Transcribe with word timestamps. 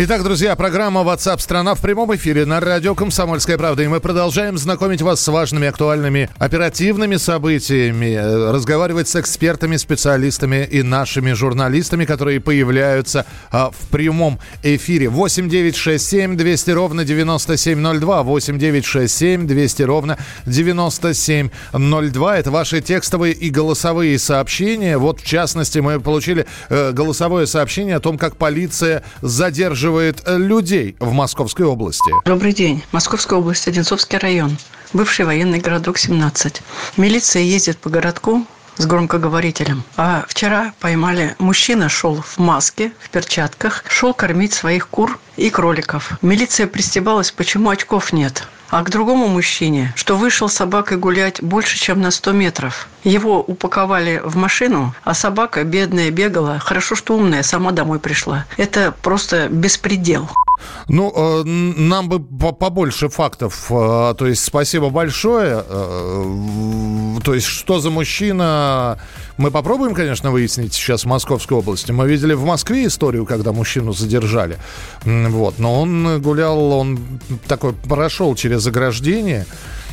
Итак, 0.00 0.22
друзья, 0.22 0.54
программа 0.54 1.00
WhatsApp 1.00 1.40
страна 1.40 1.74
в 1.74 1.80
прямом 1.80 2.14
эфире 2.14 2.46
на 2.46 2.60
радио 2.60 2.94
«Комсомольская 2.94 3.58
правда». 3.58 3.82
И 3.82 3.88
мы 3.88 3.98
продолжаем 3.98 4.56
знакомить 4.56 5.02
вас 5.02 5.20
с 5.20 5.26
важными, 5.26 5.66
актуальными, 5.66 6.30
оперативными 6.38 7.16
событиями, 7.16 8.14
э, 8.14 8.52
разговаривать 8.52 9.08
с 9.08 9.16
экспертами, 9.16 9.76
специалистами 9.76 10.64
и 10.70 10.84
нашими 10.84 11.32
журналистами, 11.32 12.04
которые 12.04 12.38
появляются 12.38 13.26
а, 13.50 13.72
в 13.72 13.88
прямом 13.88 14.38
эфире. 14.62 15.08
8 15.08 15.48
9 15.48 15.74
6 15.74 16.06
7 16.06 16.36
200 16.36 16.70
ровно 16.70 17.04
9702. 17.04 18.22
8 18.22 18.56
9 18.56 18.84
6 18.84 19.16
7 19.16 19.46
200 19.48 19.82
ровно 19.82 20.16
9702. 20.46 22.38
Это 22.38 22.52
ваши 22.52 22.80
текстовые 22.80 23.34
и 23.34 23.50
голосовые 23.50 24.16
сообщения. 24.20 24.96
Вот, 24.96 25.18
в 25.18 25.26
частности, 25.26 25.80
мы 25.80 25.98
получили 25.98 26.46
э, 26.68 26.92
голосовое 26.92 27.48
сообщение 27.48 27.96
о 27.96 28.00
том, 28.00 28.16
как 28.16 28.36
полиция 28.36 29.02
задерживает 29.22 29.87
задерживает 29.88 30.22
э, 30.26 30.36
людей 30.36 30.96
в 31.00 31.12
Московской 31.12 31.66
области. 31.66 32.12
Добрый 32.24 32.52
день. 32.52 32.82
Московская 32.92 33.38
область, 33.38 33.66
Одинцовский 33.68 34.18
район. 34.18 34.56
Бывший 34.92 35.24
военный 35.24 35.60
городок 35.60 35.98
17. 35.98 36.62
Милиция 36.96 37.42
ездит 37.42 37.78
по 37.78 37.88
городку 37.88 38.46
с 38.76 38.86
громкоговорителем. 38.86 39.82
А 39.96 40.24
вчера 40.28 40.72
поймали 40.80 41.34
мужчина, 41.38 41.88
шел 41.88 42.20
в 42.20 42.38
маске, 42.38 42.92
в 43.00 43.10
перчатках, 43.10 43.84
шел 43.88 44.14
кормить 44.14 44.52
своих 44.52 44.88
кур 44.88 45.18
и 45.36 45.50
кроликов. 45.50 46.12
Милиция 46.22 46.66
пристебалась, 46.66 47.32
почему 47.32 47.70
очков 47.70 48.12
нет. 48.12 48.46
А 48.70 48.82
к 48.82 48.90
другому 48.90 49.28
мужчине, 49.28 49.92
что 49.96 50.16
вышел 50.16 50.48
с 50.48 50.54
собакой 50.54 50.98
гулять 50.98 51.42
больше, 51.42 51.78
чем 51.78 52.00
на 52.02 52.10
100 52.10 52.32
метров. 52.32 52.88
Его 53.02 53.40
упаковали 53.40 54.20
в 54.22 54.36
машину, 54.36 54.94
а 55.04 55.14
собака 55.14 55.64
бедная 55.64 56.10
бегала. 56.10 56.58
Хорошо, 56.58 56.94
что 56.94 57.16
умная, 57.16 57.42
сама 57.42 57.72
домой 57.72 57.98
пришла. 57.98 58.44
Это 58.56 58.92
просто 59.02 59.48
беспредел. 59.48 60.28
Ну, 60.88 61.12
э, 61.14 61.42
нам 61.44 62.08
бы 62.08 62.20
побольше 62.52 63.08
фактов. 63.08 63.66
Э, 63.70 64.14
то 64.16 64.26
есть, 64.26 64.44
спасибо 64.44 64.90
большое. 64.90 65.64
Э, 65.66 67.16
то 67.22 67.34
есть, 67.34 67.46
что 67.46 67.80
за 67.80 67.90
мужчина? 67.90 68.98
Мы 69.36 69.50
попробуем, 69.50 69.94
конечно, 69.94 70.30
выяснить 70.30 70.74
сейчас 70.74 71.02
в 71.02 71.06
Московской 71.06 71.56
области. 71.56 71.92
Мы 71.92 72.08
видели 72.08 72.34
в 72.34 72.44
Москве 72.44 72.86
историю, 72.86 73.26
когда 73.26 73.52
мужчину 73.52 73.92
задержали. 73.92 74.58
Вот. 75.04 75.58
Но 75.58 75.80
он 75.80 76.20
гулял, 76.20 76.72
он 76.72 76.98
такой 77.46 77.72
прошел 77.72 78.34
через 78.34 78.66
ограждение 78.66 79.46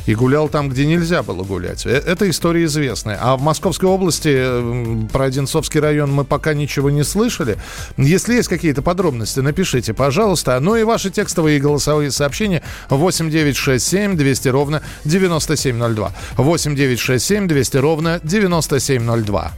и 0.06 0.14
гулял 0.14 0.48
там, 0.48 0.68
где 0.68 0.86
нельзя 0.86 1.22
было 1.22 1.42
гулять. 1.42 1.84
Э, 1.86 1.90
эта 1.90 2.28
история 2.30 2.64
известная. 2.64 3.18
А 3.20 3.36
в 3.36 3.42
Московской 3.42 3.88
области 3.88 5.08
про 5.12 5.26
Одинцовский 5.26 5.80
район 5.80 6.12
мы 6.12 6.24
пока 6.24 6.54
ничего 6.54 6.90
не 6.90 7.04
слышали. 7.04 7.58
Если 7.96 8.34
есть 8.34 8.48
какие-то 8.48 8.82
подробности, 8.82 9.40
напишите, 9.40 9.92
пожалуйста. 9.94 10.58
Ну 10.60 10.76
и 10.76 10.84
ваши 10.84 11.10
текстовые 11.10 11.58
и 11.58 11.60
голосовые 11.60 12.10
сообщения 12.10 12.62
8 12.88 13.30
9 13.30 13.56
6 13.56 13.86
7 13.86 14.16
200 14.16 14.48
ровно 14.48 14.82
9702. 15.04 16.12
8 16.36 16.76
9 16.76 16.98
6 16.98 17.24
7 17.24 17.48
200 17.48 17.76
ровно 17.78 18.20
9702. 18.22 19.52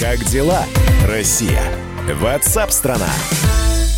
Как 0.00 0.24
дела, 0.24 0.64
Россия? 1.06 1.62
Ватсап-страна! 2.20 3.08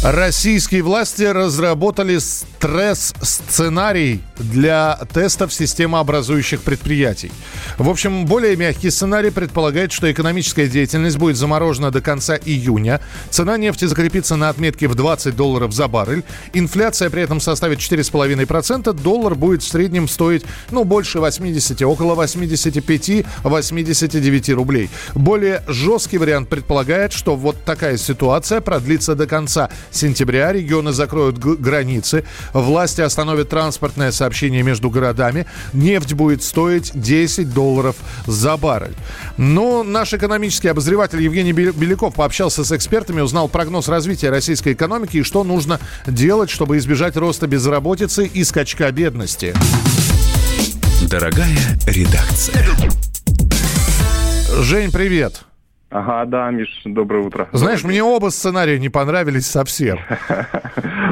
Российские 0.03 0.83
власти 0.83 1.23
разработали 1.23 2.19
стресс-сценарий 2.19 4.21
для 4.37 4.99
тестов 5.15 5.55
системообразующих 5.55 6.61
предприятий. 6.63 7.31
В 7.79 7.89
общем, 7.89 8.27
более 8.27 8.57
мягкий 8.57 8.91
сценарий 8.91 9.31
предполагает, 9.31 9.93
что 9.93 10.11
экономическая 10.11 10.67
деятельность 10.67 11.19
будет 11.19 11.37
заморожена 11.37 11.93
до 11.93 12.01
конца 12.01 12.37
июня. 12.37 13.01
Цена 13.31 13.57
нефти 13.57 13.85
закрепится 13.85 14.35
на 14.35 14.49
отметке 14.49 14.89
в 14.89 14.97
20 14.97 15.37
долларов 15.37 15.73
за 15.73 15.87
баррель. 15.87 16.25
Инфляция 16.53 17.09
при 17.09 17.23
этом 17.23 17.41
составит 17.41 17.79
4,5%. 17.79 18.93
Доллар 18.95 19.37
будет 19.37 19.63
в 19.63 19.69
среднем 19.69 20.09
стоить, 20.09 20.43
ну, 20.73 20.83
больше 20.83 21.21
80, 21.21 21.81
около 21.83 22.21
85-89 22.21 24.55
рублей. 24.55 24.91
Более 25.15 25.63
жесткий 25.69 26.19
вариант 26.19 26.49
предполагает, 26.49 27.13
что 27.13 27.37
вот 27.37 27.63
такая 27.65 27.97
ситуация 27.99 28.61
продлится 28.61 29.15
до 29.15 29.29
конца 29.29 29.71
сентября. 29.93 30.53
Регионы 30.53 30.93
закроют 30.93 31.39
границы. 31.39 32.25
Власти 32.53 33.01
остановят 33.01 33.49
транспортное 33.49 34.13
сообщение 34.13 34.63
между 34.63 34.91
городами. 34.91 35.47
Нефть 35.73 36.15
будет 36.15 36.43
стоить 36.43 36.91
10 36.95 37.53
долларов 37.53 37.97
за 38.27 38.57
баррель. 38.57 38.95
Но 39.37 39.83
наш 39.83 40.13
экономический 40.15 40.69
обозреватель 40.69 41.21
Евгений 41.23 41.53
Беляков 41.53 42.15
пообщался 42.15 42.65
с 42.65 42.73
экспертами, 42.73 43.21
узнал 43.21 43.49
прогноз 43.49 43.89
развития 43.89 44.31
российской 44.31 44.73
экономики 44.73 45.19
и 45.19 45.23
что 45.23 45.45
нужно 45.45 45.81
делать, 46.07 46.51
чтобы 46.51 46.79
избежать 46.79 47.17
роста 47.17 47.47
безработицы 47.47 48.27
и 48.27 48.45
скачка 48.45 48.91
бедности. 48.91 49.55
Дорогая 51.09 51.79
редакция. 51.87 52.67
Жень, 54.61 54.91
привет. 54.91 55.45
Ага, 55.93 56.25
да, 56.25 56.51
Миш, 56.51 56.83
доброе 56.87 57.23
утро. 57.23 57.49
Знаешь, 57.53 57.85
мне 57.85 58.03
оба 58.03 58.31
сценария 58.31 58.79
не 58.79 58.89
понравились 58.89 59.47
совсем. 59.47 59.99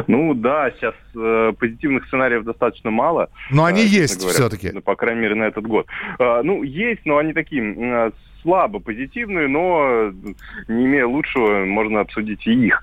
Ну 0.07 0.35
да, 0.35 0.73
сейчас 0.73 0.95
э, 1.15 1.53
позитивных 1.57 2.07
сценариев 2.07 2.43
достаточно 2.43 2.91
мало. 2.91 3.29
Но 3.51 3.65
они 3.65 3.83
э, 3.83 3.87
есть 3.87 4.21
все-таки. 4.27 4.71
Ну, 4.73 4.81
по 4.81 4.97
крайней 4.97 5.21
мере, 5.21 5.35
на 5.37 5.45
этот 5.45 5.67
год. 5.67 5.87
Э, 6.19 6.41
ну, 6.43 6.65
есть, 6.65 7.03
но 7.05 7.19
они 7.19 7.33
такие 7.33 8.13
слабо 8.43 8.81
позитивные, 8.81 9.47
но 9.47 10.11
не 10.67 10.87
имея 10.87 11.07
лучшего, 11.07 11.65
можно 11.65 12.01
обсудить 12.01 12.45
и 12.47 12.53
их. 12.53 12.83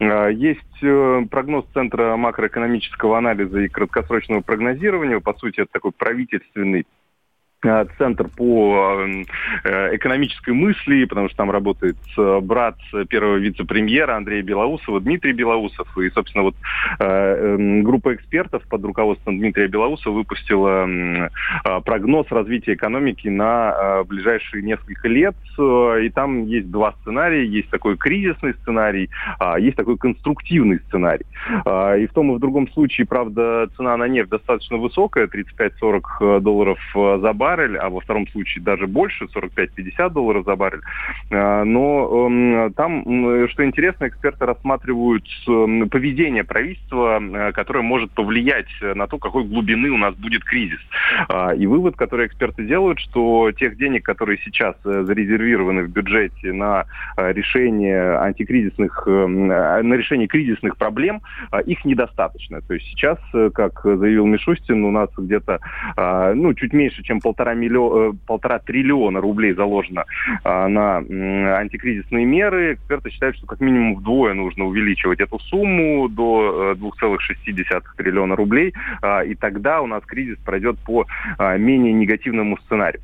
Есть 0.00 1.30
прогноз 1.30 1.64
Центра 1.72 2.16
макроэкономического 2.16 3.16
анализа 3.16 3.60
и 3.60 3.68
краткосрочного 3.68 4.40
прогнозирования. 4.40 5.20
По 5.20 5.32
сути, 5.32 5.60
это 5.60 5.70
такой 5.72 5.92
правительственный 5.92 6.86
центр 7.98 8.28
по 8.28 9.00
э, 9.64 9.96
экономической 9.96 10.52
мысли, 10.52 11.04
потому 11.04 11.28
что 11.28 11.38
там 11.38 11.50
работает 11.50 11.96
э, 12.16 12.40
брат 12.40 12.76
первого 13.08 13.36
вице-премьера 13.36 14.16
Андрея 14.16 14.42
Белоусова, 14.42 15.00
Дмитрий 15.00 15.32
Белоусов. 15.32 15.88
И, 15.98 16.10
собственно, 16.10 16.44
вот 16.44 16.54
эм, 17.00 17.82
группа 17.82 18.14
экспертов 18.14 18.62
под 18.68 18.84
руководством 18.84 19.38
Дмитрия 19.38 19.68
Белоусова 19.68 20.14
выпустила 20.14 20.86
прогноз 21.84 22.26
развития 22.30 22.74
экономики 22.74 23.28
на 23.28 24.02
ближайшие 24.04 24.62
несколько 24.62 25.08
лет. 25.08 25.34
И 25.58 26.10
там 26.14 26.46
есть 26.46 26.70
два 26.70 26.92
сценария. 27.00 27.44
Есть 27.46 27.70
такой 27.70 27.96
кризисный 27.96 28.54
сценарий, 28.54 29.10
а 29.38 29.58
есть 29.58 29.76
такой 29.76 29.96
конструктивный 29.96 30.80
сценарий. 30.88 31.26
И 32.00 32.06
в 32.06 32.10
том 32.12 32.32
и 32.32 32.36
в 32.36 32.38
другом 32.38 32.68
случае, 32.72 33.06
правда, 33.06 33.68
цена 33.76 33.96
на 33.96 34.08
нефть 34.08 34.30
достаточно 34.30 34.76
высокая, 34.76 35.26
35-40 35.26 36.40
долларов 36.40 36.78
за 36.94 37.32
бар 37.32 37.45
баррель, 37.46 37.76
а 37.76 37.88
во 37.90 38.00
втором 38.00 38.26
случае 38.28 38.64
даже 38.64 38.88
больше, 38.88 39.26
45-50 39.26 40.10
долларов 40.10 40.44
за 40.44 40.56
баррель. 40.56 40.80
А, 41.30 41.64
но 41.64 42.26
эм, 42.26 42.72
там, 42.72 43.48
что 43.48 43.64
интересно, 43.64 44.08
эксперты 44.08 44.46
рассматривают 44.46 45.24
эм, 45.46 45.88
поведение 45.88 46.42
правительства, 46.42 47.20
э, 47.20 47.52
которое 47.52 47.82
может 47.82 48.10
повлиять 48.10 48.66
на 48.82 49.06
то, 49.06 49.18
какой 49.18 49.44
глубины 49.44 49.90
у 49.90 49.96
нас 49.96 50.14
будет 50.16 50.42
кризис. 50.42 50.80
А, 51.28 51.54
и 51.54 51.66
вывод, 51.66 51.94
который 51.96 52.26
эксперты 52.26 52.64
делают, 52.64 52.98
что 52.98 53.52
тех 53.52 53.76
денег, 53.76 54.04
которые 54.04 54.38
сейчас 54.44 54.74
э, 54.84 55.04
зарезервированы 55.04 55.84
в 55.84 55.90
бюджете 55.90 56.52
на 56.52 56.84
э, 57.16 57.32
решение 57.32 58.18
антикризисных, 58.18 59.04
эм, 59.06 59.46
на 59.46 59.94
решение 59.94 60.26
кризисных 60.26 60.76
проблем, 60.76 61.22
их 61.64 61.84
недостаточно. 61.84 62.60
То 62.60 62.74
есть 62.74 62.86
сейчас, 62.86 63.18
как 63.54 63.80
заявил 63.84 64.26
Мишустин, 64.26 64.84
у 64.84 64.90
нас 64.90 65.10
где-то 65.16 65.60
ну, 66.34 66.54
чуть 66.54 66.72
меньше, 66.72 67.02
чем 67.02 67.20
полтора 67.20 67.35
полтора, 67.36 67.54
миллиона, 67.54 68.10
э, 68.10 68.12
полтора 68.26 68.58
триллиона 68.58 69.20
рублей 69.20 69.52
заложено 69.52 70.04
а, 70.42 70.68
на 70.68 70.98
антикризисные 71.58 72.24
меры. 72.24 72.74
Эксперты 72.74 73.10
считают, 73.10 73.36
что 73.36 73.46
как 73.46 73.60
минимум 73.60 73.96
вдвое 73.96 74.34
нужно 74.34 74.64
увеличивать 74.64 75.20
эту 75.20 75.38
сумму 75.38 76.08
до 76.08 76.74
2,6 76.76 77.18
э, 77.46 77.80
триллиона 77.96 78.36
рублей, 78.36 78.72
а, 79.02 79.20
и 79.20 79.34
тогда 79.34 79.82
у 79.82 79.86
нас 79.86 80.02
кризис 80.04 80.38
пройдет 80.38 80.78
по 80.78 81.06
а, 81.38 81.56
менее 81.58 81.92
негативному 81.92 82.56
сценарию. 82.58 83.02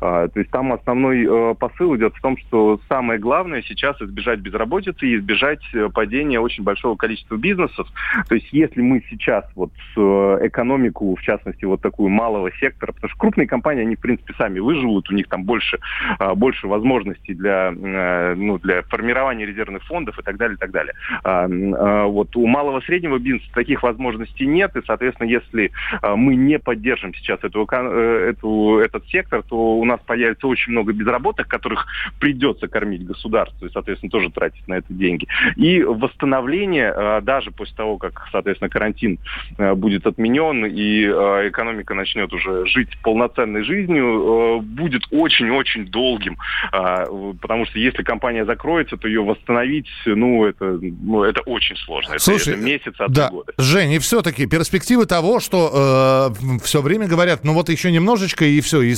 А, 0.00 0.28
то 0.28 0.38
есть 0.38 0.50
там 0.50 0.72
основной 0.72 1.24
э, 1.24 1.54
посыл 1.54 1.96
идет 1.96 2.14
в 2.14 2.20
том, 2.20 2.36
что 2.36 2.80
самое 2.88 3.18
главное 3.18 3.62
сейчас 3.62 4.00
избежать 4.00 4.40
безработицы 4.40 5.06
и 5.06 5.16
избежать 5.16 5.62
э, 5.74 5.88
падения 5.92 6.40
очень 6.40 6.64
большого 6.64 6.96
количества 6.96 7.36
бизнесов. 7.36 7.88
То 8.28 8.34
есть 8.34 8.48
если 8.52 8.80
мы 8.80 9.02
сейчас 9.10 9.44
вот 9.54 9.70
э, 9.96 10.00
экономику, 10.42 11.14
в 11.14 11.22
частности, 11.22 11.64
вот 11.64 11.80
такую 11.80 12.08
малого 12.08 12.50
сектора, 12.60 12.92
потому 12.92 13.10
что 13.10 13.18
крупные 13.18 13.46
компании, 13.46 13.82
они, 13.82 13.96
в 13.96 14.00
принципе, 14.00 14.34
сами 14.36 14.58
выживут, 14.58 15.10
у 15.10 15.14
них 15.14 15.28
там 15.28 15.44
больше, 15.44 15.78
а, 16.18 16.34
больше 16.34 16.66
возможностей 16.66 17.34
для, 17.34 17.70
ну, 17.72 18.58
для 18.58 18.82
формирования 18.82 19.46
резервных 19.46 19.84
фондов 19.84 20.18
и 20.18 20.22
так 20.22 20.36
далее, 20.36 20.56
и 20.56 20.58
так 20.58 20.70
далее. 20.70 20.94
А, 21.22 22.06
вот 22.06 22.36
у 22.36 22.46
малого 22.46 22.80
среднего 22.80 23.18
бизнеса 23.18 23.50
таких 23.54 23.82
возможностей 23.82 24.46
нет, 24.46 24.76
и, 24.76 24.82
соответственно, 24.86 25.28
если 25.28 25.70
мы 26.02 26.36
не 26.36 26.58
поддержим 26.58 27.14
сейчас 27.14 27.40
эту, 27.42 27.64
эту, 27.64 28.78
этот 28.78 29.06
сектор, 29.08 29.42
то 29.42 29.73
у 29.74 29.84
нас 29.84 30.00
появится 30.06 30.46
очень 30.46 30.72
много 30.72 30.92
безработных, 30.92 31.48
которых 31.48 31.86
придется 32.18 32.68
кормить 32.68 33.04
государство, 33.04 33.66
и, 33.66 33.70
соответственно, 33.70 34.10
тоже 34.10 34.30
тратить 34.30 34.66
на 34.68 34.74
это 34.74 34.92
деньги. 34.92 35.26
И 35.56 35.82
восстановление, 35.82 36.92
э, 36.94 37.20
даже 37.22 37.50
после 37.50 37.76
того, 37.76 37.98
как, 37.98 38.28
соответственно, 38.32 38.68
карантин 38.68 39.18
э, 39.58 39.74
будет 39.74 40.06
отменен 40.06 40.66
и 40.66 41.04
э, 41.04 41.48
экономика 41.48 41.94
начнет 41.94 42.32
уже 42.32 42.66
жить 42.66 42.90
полноценной 43.02 43.64
жизнью, 43.64 44.60
будет 44.62 45.02
очень-очень 45.10 45.86
долгим. 45.86 46.36
Потому 46.70 47.66
что 47.66 47.78
если 47.78 48.02
компания 48.02 48.44
закроется, 48.44 48.96
то 48.96 49.08
ее 49.08 49.22
восстановить, 49.22 49.88
ну, 50.06 50.44
это, 50.44 50.78
ну, 50.80 51.22
это 51.22 51.40
очень 51.42 51.76
сложно. 51.76 52.18
Слушай, 52.18 52.54
это, 52.54 52.58
это 52.58 52.60
месяц, 52.60 52.94
а 52.98 53.08
да, 53.08 53.30
года. 53.30 53.52
Жень, 53.58 53.92
и 53.92 53.98
все-таки 53.98 54.46
перспективы 54.46 55.06
того, 55.06 55.40
что 55.40 56.32
э, 56.34 56.58
все 56.64 56.80
время 56.82 57.06
говорят, 57.06 57.44
ну 57.44 57.54
вот 57.54 57.68
еще 57.68 57.90
немножечко, 57.90 58.44
и 58.44 58.60
все, 58.60 58.82
и 58.82 58.94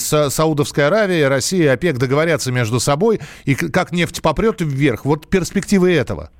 Саудовская 0.66 0.88
Аравия, 0.88 1.28
Россия, 1.28 1.72
ОПЕК 1.72 1.98
договорятся 1.98 2.50
между 2.50 2.80
собой, 2.80 3.20
и 3.44 3.54
как 3.54 3.92
нефть 3.92 4.20
попрет 4.20 4.60
вверх. 4.60 5.04
Вот 5.04 5.28
перспективы 5.28 5.94
этого. 5.94 6.30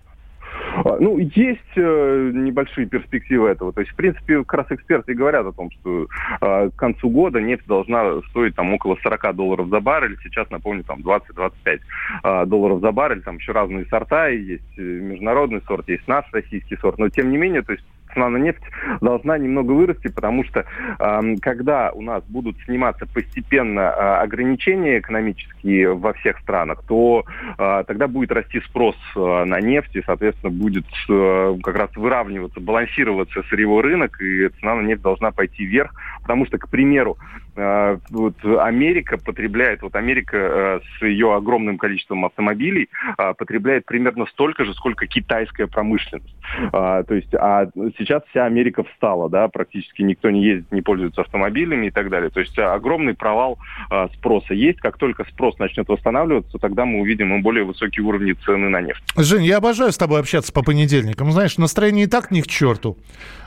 А, 0.84 0.98
ну, 1.00 1.18
есть 1.18 1.60
э, 1.76 2.30
небольшие 2.34 2.86
перспективы 2.86 3.48
этого. 3.48 3.72
То 3.72 3.80
есть, 3.80 3.92
в 3.92 3.96
принципе, 3.96 4.38
как 4.38 4.54
раз 4.54 4.66
эксперты 4.70 5.14
говорят 5.14 5.46
о 5.46 5.52
том, 5.52 5.70
что 5.70 6.06
э, 6.40 6.70
к 6.70 6.76
концу 6.76 7.08
года 7.08 7.40
нефть 7.40 7.66
должна 7.66 8.20
стоить 8.30 8.56
там 8.56 8.74
около 8.74 8.96
40 9.02 9.34
долларов 9.34 9.68
за 9.68 9.80
баррель. 9.80 10.18
Сейчас, 10.22 10.50
напомню, 10.50 10.82
там 10.84 11.00
20-25 11.00 11.80
э, 12.24 12.46
долларов 12.46 12.80
за 12.80 12.92
баррель. 12.92 13.22
Там 13.22 13.36
еще 13.36 13.52
разные 13.52 13.86
сорта, 13.86 14.28
есть 14.28 14.76
международный 14.76 15.62
сорт, 15.66 15.88
есть 15.88 16.06
наш 16.08 16.24
российский 16.32 16.76
сорт. 16.76 16.98
Но, 16.98 17.08
тем 17.08 17.30
не 17.30 17.38
менее, 17.38 17.62
то 17.62 17.72
есть 17.72 17.84
цена 18.16 18.30
на 18.30 18.38
нефть 18.38 18.62
должна 19.00 19.36
немного 19.38 19.72
вырасти, 19.72 20.08
потому 20.08 20.42
что 20.44 20.64
э, 20.98 21.36
когда 21.40 21.92
у 21.92 22.00
нас 22.00 22.24
будут 22.24 22.56
сниматься 22.64 23.06
постепенно 23.06 23.80
э, 23.80 23.92
ограничения 24.22 24.98
экономические 24.98 25.94
во 25.94 26.14
всех 26.14 26.38
странах, 26.40 26.82
то 26.88 27.24
э, 27.58 27.84
тогда 27.86 28.08
будет 28.08 28.32
расти 28.32 28.60
спрос 28.60 28.96
э, 29.14 29.44
на 29.44 29.60
нефть, 29.60 29.94
и, 29.96 30.02
соответственно, 30.02 30.50
будет 30.50 30.86
э, 31.08 31.56
как 31.62 31.76
раз 31.76 31.90
выравниваться, 31.94 32.60
балансироваться 32.60 33.42
сырьевой 33.50 33.82
рынок, 33.82 34.20
и 34.20 34.48
цена 34.60 34.76
на 34.76 34.82
нефть 34.82 35.02
должна 35.02 35.30
пойти 35.30 35.66
вверх, 35.66 35.92
потому 36.22 36.46
что, 36.46 36.58
к 36.58 36.68
примеру, 36.68 37.18
вот 37.56 38.34
Америка 38.44 39.18
потребляет, 39.18 39.82
вот 39.82 39.96
Америка 39.96 40.36
э, 40.36 40.80
с 40.98 41.02
ее 41.02 41.34
огромным 41.34 41.78
количеством 41.78 42.24
автомобилей 42.24 42.88
э, 43.18 43.34
потребляет 43.34 43.86
примерно 43.86 44.26
столько 44.26 44.64
же, 44.64 44.74
сколько 44.74 45.06
китайская 45.06 45.66
промышленность. 45.66 46.34
Э, 46.72 47.02
то 47.06 47.14
есть, 47.14 47.34
а 47.34 47.66
сейчас 47.98 48.22
вся 48.30 48.44
Америка 48.44 48.84
встала, 48.84 49.30
да, 49.30 49.48
практически 49.48 50.02
никто 50.02 50.30
не 50.30 50.44
ездит, 50.44 50.70
не 50.70 50.82
пользуется 50.82 51.22
автомобилями 51.22 51.86
и 51.86 51.90
так 51.90 52.10
далее. 52.10 52.30
То 52.30 52.40
есть 52.40 52.58
огромный 52.58 53.14
провал 53.14 53.58
э, 53.90 54.08
спроса 54.14 54.54
есть. 54.54 54.80
Как 54.80 54.98
только 54.98 55.24
спрос 55.24 55.58
начнет 55.58 55.88
восстанавливаться, 55.88 56.58
тогда 56.58 56.84
мы 56.84 57.00
увидим 57.00 57.42
более 57.42 57.64
высокие 57.64 58.04
уровни 58.04 58.32
цены 58.32 58.68
на 58.68 58.80
нефть. 58.80 59.02
Жень, 59.16 59.44
я 59.44 59.58
обожаю 59.58 59.92
с 59.92 59.98
тобой 59.98 60.20
общаться 60.20 60.52
по 60.52 60.62
понедельникам. 60.62 61.32
Знаешь, 61.32 61.58
настроение 61.58 62.04
и 62.04 62.08
так 62.08 62.30
ни 62.30 62.40
к 62.40 62.46
черту. 62.46 62.96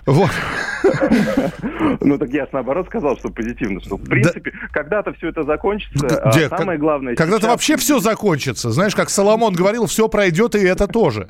Вот. 0.06 0.32
Ну 2.02 2.18
так 2.18 2.30
я 2.30 2.48
наоборот 2.52 2.88
сказал, 2.88 3.18
что 3.18 3.30
позитивно, 3.30 3.82
что 3.82 3.99
в 4.04 4.10
принципе 4.10 4.51
да. 4.51 4.68
когда-то 4.72 5.13
все 5.13 5.30
это 5.30 5.44
закончится. 5.44 6.22
А 6.24 6.31
Где? 6.31 6.50
Самое 6.50 6.80
главное. 6.80 7.16
Когда-то 7.16 7.42
сейчас... 7.42 7.51
вообще 7.51 7.78
все 7.78 8.00
закончится. 8.00 8.72
Знаешь, 8.72 8.96
как 8.96 9.10
Соломон 9.10 9.54
говорил, 9.54 9.86
все 9.88 10.07
пройдет 10.07 10.56
и 10.56 10.60
это 10.60 10.88
тоже. 10.88 11.30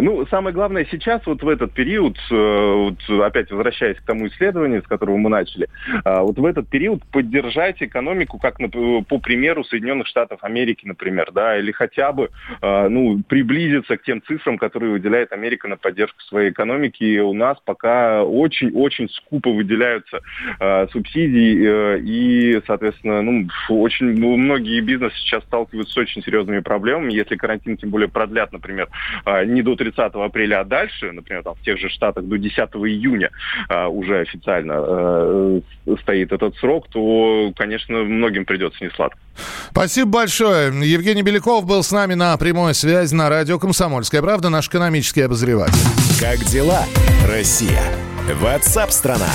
Ну, 0.00 0.26
самое 0.26 0.54
главное 0.54 0.86
сейчас, 0.90 1.22
вот 1.26 1.42
в 1.42 1.48
этот 1.48 1.72
период, 1.72 2.16
э, 2.30 2.34
вот 2.34 3.22
опять 3.22 3.50
возвращаясь 3.50 3.98
к 3.98 4.04
тому 4.04 4.28
исследованию, 4.28 4.82
с 4.82 4.86
которого 4.86 5.16
мы 5.16 5.30
начали, 5.30 5.68
э, 6.04 6.20
вот 6.20 6.38
в 6.38 6.44
этот 6.44 6.68
период 6.68 7.04
поддержать 7.10 7.82
экономику, 7.82 8.38
как 8.38 8.58
по 9.08 9.18
примеру 9.18 9.64
Соединенных 9.64 10.06
Штатов 10.06 10.42
Америки, 10.42 10.86
например, 10.86 11.30
да, 11.32 11.58
или 11.58 11.72
хотя 11.72 12.12
бы, 12.12 12.30
э, 12.60 12.88
ну, 12.88 13.22
приблизиться 13.28 13.96
к 13.96 14.02
тем 14.02 14.22
цифрам, 14.22 14.58
которые 14.58 14.92
выделяет 14.92 15.32
Америка 15.32 15.68
на 15.68 15.76
поддержку 15.76 16.20
своей 16.22 16.50
экономики. 16.50 17.18
У 17.18 17.34
нас 17.34 17.58
пока 17.64 18.22
очень-очень 18.24 19.08
скупо 19.10 19.50
выделяются 19.50 20.20
субсидии, 20.92 21.98
и, 22.00 22.60
соответственно, 22.66 23.22
ну, 23.22 23.48
очень 23.68 24.18
ну, 24.18 24.36
многие 24.36 24.80
бизнесы 24.80 25.16
сейчас 25.16 25.44
сталкиваются 25.44 25.94
с 25.94 25.96
очень 25.96 26.22
серьезными 26.22 26.60
проблемами. 26.60 27.12
Если 27.12 27.36
карантин, 27.36 27.76
тем 27.76 27.90
более, 27.90 28.08
продлят, 28.08 28.52
например, 28.52 28.88
не 29.46 29.62
до 29.62 29.76
30 29.84 30.14
апреля, 30.14 30.60
а 30.60 30.64
дальше, 30.64 31.12
например, 31.12 31.42
там, 31.42 31.54
в 31.54 31.62
тех 31.62 31.78
же 31.78 31.88
Штатах 31.88 32.24
до 32.24 32.38
10 32.38 32.56
июня 32.58 33.30
а, 33.68 33.88
уже 33.88 34.20
официально 34.20 34.74
а, 34.76 35.60
стоит 36.02 36.32
этот 36.32 36.56
срок, 36.56 36.88
то, 36.88 37.52
конечно, 37.56 37.98
многим 38.04 38.44
придется 38.44 38.84
несладко. 38.84 39.18
Спасибо 39.70 40.10
большое. 40.10 40.68
Евгений 40.88 41.22
Беляков 41.22 41.66
был 41.66 41.82
с 41.82 41.92
нами 41.92 42.14
на 42.14 42.36
прямой 42.36 42.74
связи 42.74 43.14
на 43.14 43.28
радио 43.28 43.58
«Комсомольская 43.58 44.22
правда», 44.22 44.48
наш 44.48 44.68
экономический 44.68 45.22
обозреватель. 45.22 45.74
Как 46.20 46.38
дела, 46.44 46.84
Россия? 47.28 47.82
Ватсап-страна! 48.40 49.30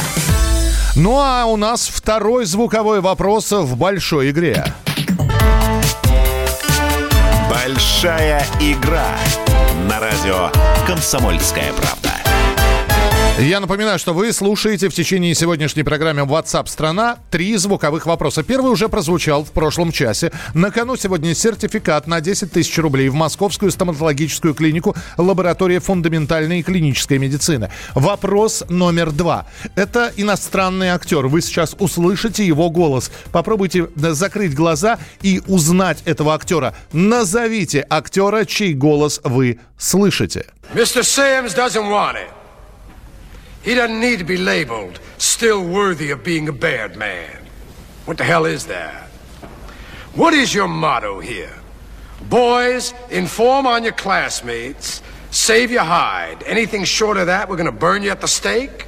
Ну 0.96 1.18
а 1.20 1.46
у 1.46 1.56
нас 1.56 1.88
второй 1.88 2.46
звуковой 2.46 3.02
вопрос 3.02 3.52
в 3.52 3.78
большой 3.78 4.32
игре. 4.32 4.66
Большая 8.02 8.42
игра 8.62 9.10
на 9.90 10.00
радио 10.00 10.50
«Комсомольская 10.88 11.74
правда». 11.74 12.19
Я 13.40 13.62
напоминаю, 13.62 13.98
что 13.98 14.14
вы 14.14 14.34
слушаете 14.34 14.90
в 14.90 14.94
течение 14.94 15.34
сегодняшней 15.34 15.84
программы 15.84 16.24
WhatsApp 16.24 16.68
страна 16.68 17.20
три 17.32 17.56
звуковых 17.56 18.06
вопроса. 18.06 18.44
Первый 18.44 18.70
уже 18.70 18.90
прозвучал 18.90 19.46
в 19.46 19.54
прошлом 19.54 19.94
часе. 19.94 20.34
На 20.54 20.72
кону 20.72 20.98
сегодня 20.98 21.34
сертификат 21.34 22.06
на 22.06 22.20
10 22.20 22.52
тысяч 22.52 22.78
рублей 22.78 23.08
в 23.08 23.14
Московскую 23.14 23.72
стоматологическую 23.72 24.54
клинику 24.54 24.94
лаборатория 25.16 25.80
фундаментальной 25.80 26.60
и 26.60 26.64
клинической 26.64 27.18
медицины. 27.18 27.72
Вопрос 27.96 28.66
номер 28.68 29.12
два. 29.12 29.48
Это 29.76 30.12
иностранный 30.18 30.90
актер. 30.90 31.28
Вы 31.28 31.42
сейчас 31.42 31.78
услышите 31.80 32.46
его 32.46 32.70
голос. 32.70 33.10
Попробуйте 33.32 33.88
закрыть 33.96 34.54
глаза 34.54 35.00
и 35.22 35.42
узнать 35.48 36.00
этого 36.04 36.36
актера. 36.36 36.76
Назовите 36.92 37.88
актера, 37.90 38.44
чей 38.44 38.74
голос 38.74 39.22
вы 39.24 39.62
слышите. 39.78 40.46
Mr. 40.74 41.04
Sims 41.04 41.56
doesn't 41.56 41.90
want 41.90 42.16
it. 42.16 42.39
He 43.63 43.75
doesn't 43.75 44.01
need 44.01 44.19
to 44.19 44.25
be 44.25 44.37
labeled 44.37 45.01
still 45.19 45.65
worthy 45.65 46.11
of 46.11 46.23
being 46.23 46.49
a 46.49 46.53
bad 46.53 46.97
man. 46.97 47.39
What 48.05 48.19
the 48.19 48.25
hell 48.25 48.45
is 48.45 48.67
that? 48.67 49.09
What 50.15 50.35
is 50.35 50.55
your 50.55 50.69
motto 50.69 51.21
here? 51.21 51.57
Boys, 52.29 52.95
inform 53.11 53.67
on 53.67 53.83
your 53.83 53.93
classmates, 53.93 55.03
save 55.31 55.71
your 55.71 55.83
hide. 55.83 56.43
Anything 56.47 56.85
short 56.85 57.17
of 57.17 57.27
that, 57.27 57.49
we're 57.49 57.57
going 57.57 57.67
to 57.67 57.73
burn 57.73 58.03
you 58.03 58.11
at 58.11 58.21
the 58.21 58.29
stake? 58.29 58.87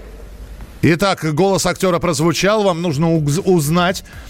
Итак, 0.83 1.25
голос 1.35 1.67
актера 1.67 1.99
прозвучал. 1.99 2.63
Вам 2.63 2.81
нужно 2.83 3.13
узнать 3.17 4.05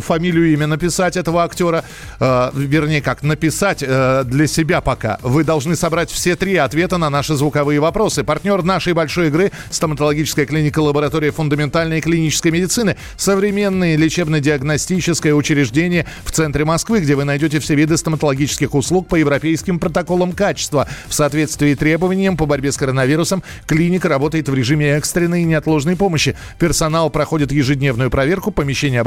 фамилию, 0.00 0.52
имя, 0.52 0.66
написать 0.66 1.16
этого 1.16 1.44
актера. 1.44 1.84
Э, 2.20 2.50
вернее, 2.54 3.02
как 3.02 3.22
написать 3.22 3.82
э, 3.86 4.24
для 4.24 4.46
себя 4.46 4.80
пока. 4.80 5.18
Вы 5.22 5.44
должны 5.44 5.76
собрать 5.76 6.10
все 6.10 6.36
три 6.36 6.56
ответа 6.56 6.98
на 6.98 7.10
наши 7.10 7.34
звуковые 7.34 7.80
вопросы. 7.80 8.24
Партнер 8.24 8.62
нашей 8.62 8.92
большой 8.92 9.28
игры– 9.28 9.52
стоматологическая 9.70 10.46
клиника 10.46 10.80
лаборатория 10.80 11.30
фундаментальной 11.30 12.00
клинической 12.00 12.50
медицины. 12.50 12.96
Современное 13.16 13.96
лечебно-диагностическое 13.96 15.34
учреждение 15.34 16.06
в 16.24 16.32
центре 16.32 16.64
Москвы, 16.64 17.00
где 17.00 17.14
вы 17.14 17.24
найдете 17.24 17.58
все 17.60 17.74
виды 17.74 17.96
стоматологических 17.96 18.74
услуг 18.74 19.08
по 19.08 19.16
европейским 19.16 19.78
протоколам 19.78 20.32
качества. 20.32 20.88
В 21.08 21.14
соответствии 21.14 21.74
требованиям 21.74 22.36
по 22.36 22.46
борьбе 22.46 22.72
с 22.72 22.76
коронавирусом 22.76 23.42
клиника 23.66 24.08
работает 24.08 24.48
в 24.48 24.54
режиме 24.54 24.90
экстренной 24.90 25.42
и 25.42 25.44
неотложной 25.44 25.96
помощи. 25.96 26.36
Персонал 26.58 27.10
проходит 27.10 27.52
ежедневную 27.52 28.10
проверку, 28.10 28.50
помещения 28.50 29.00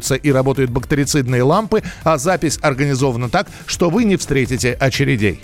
обрабатываются 0.00 0.14
и 0.14 0.32
работают 0.32 0.70
бактерицидные 0.70 1.42
лампы, 1.42 1.82
а 2.04 2.18
запись 2.18 2.58
организована 2.62 3.28
так, 3.28 3.46
что 3.66 3.90
вы 3.90 4.04
не 4.04 4.16
встретите 4.16 4.72
очередей. 4.72 5.40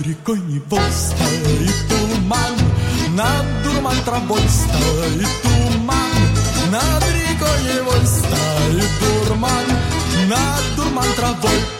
Рекой 0.00 0.38
Невой 0.40 0.92
стоит 0.92 1.74
туман, 1.88 2.54
над 3.16 3.62
дурман 3.64 3.96
травой 4.04 4.40
стоит 4.48 5.28
туман, 5.42 6.16
над 6.70 7.04
рекой 7.08 7.62
Невой 7.74 8.06
стоит 8.06 8.90
дурман, 9.00 9.66
над 10.28 10.76
дурман 10.76 11.06
травой 11.16 11.79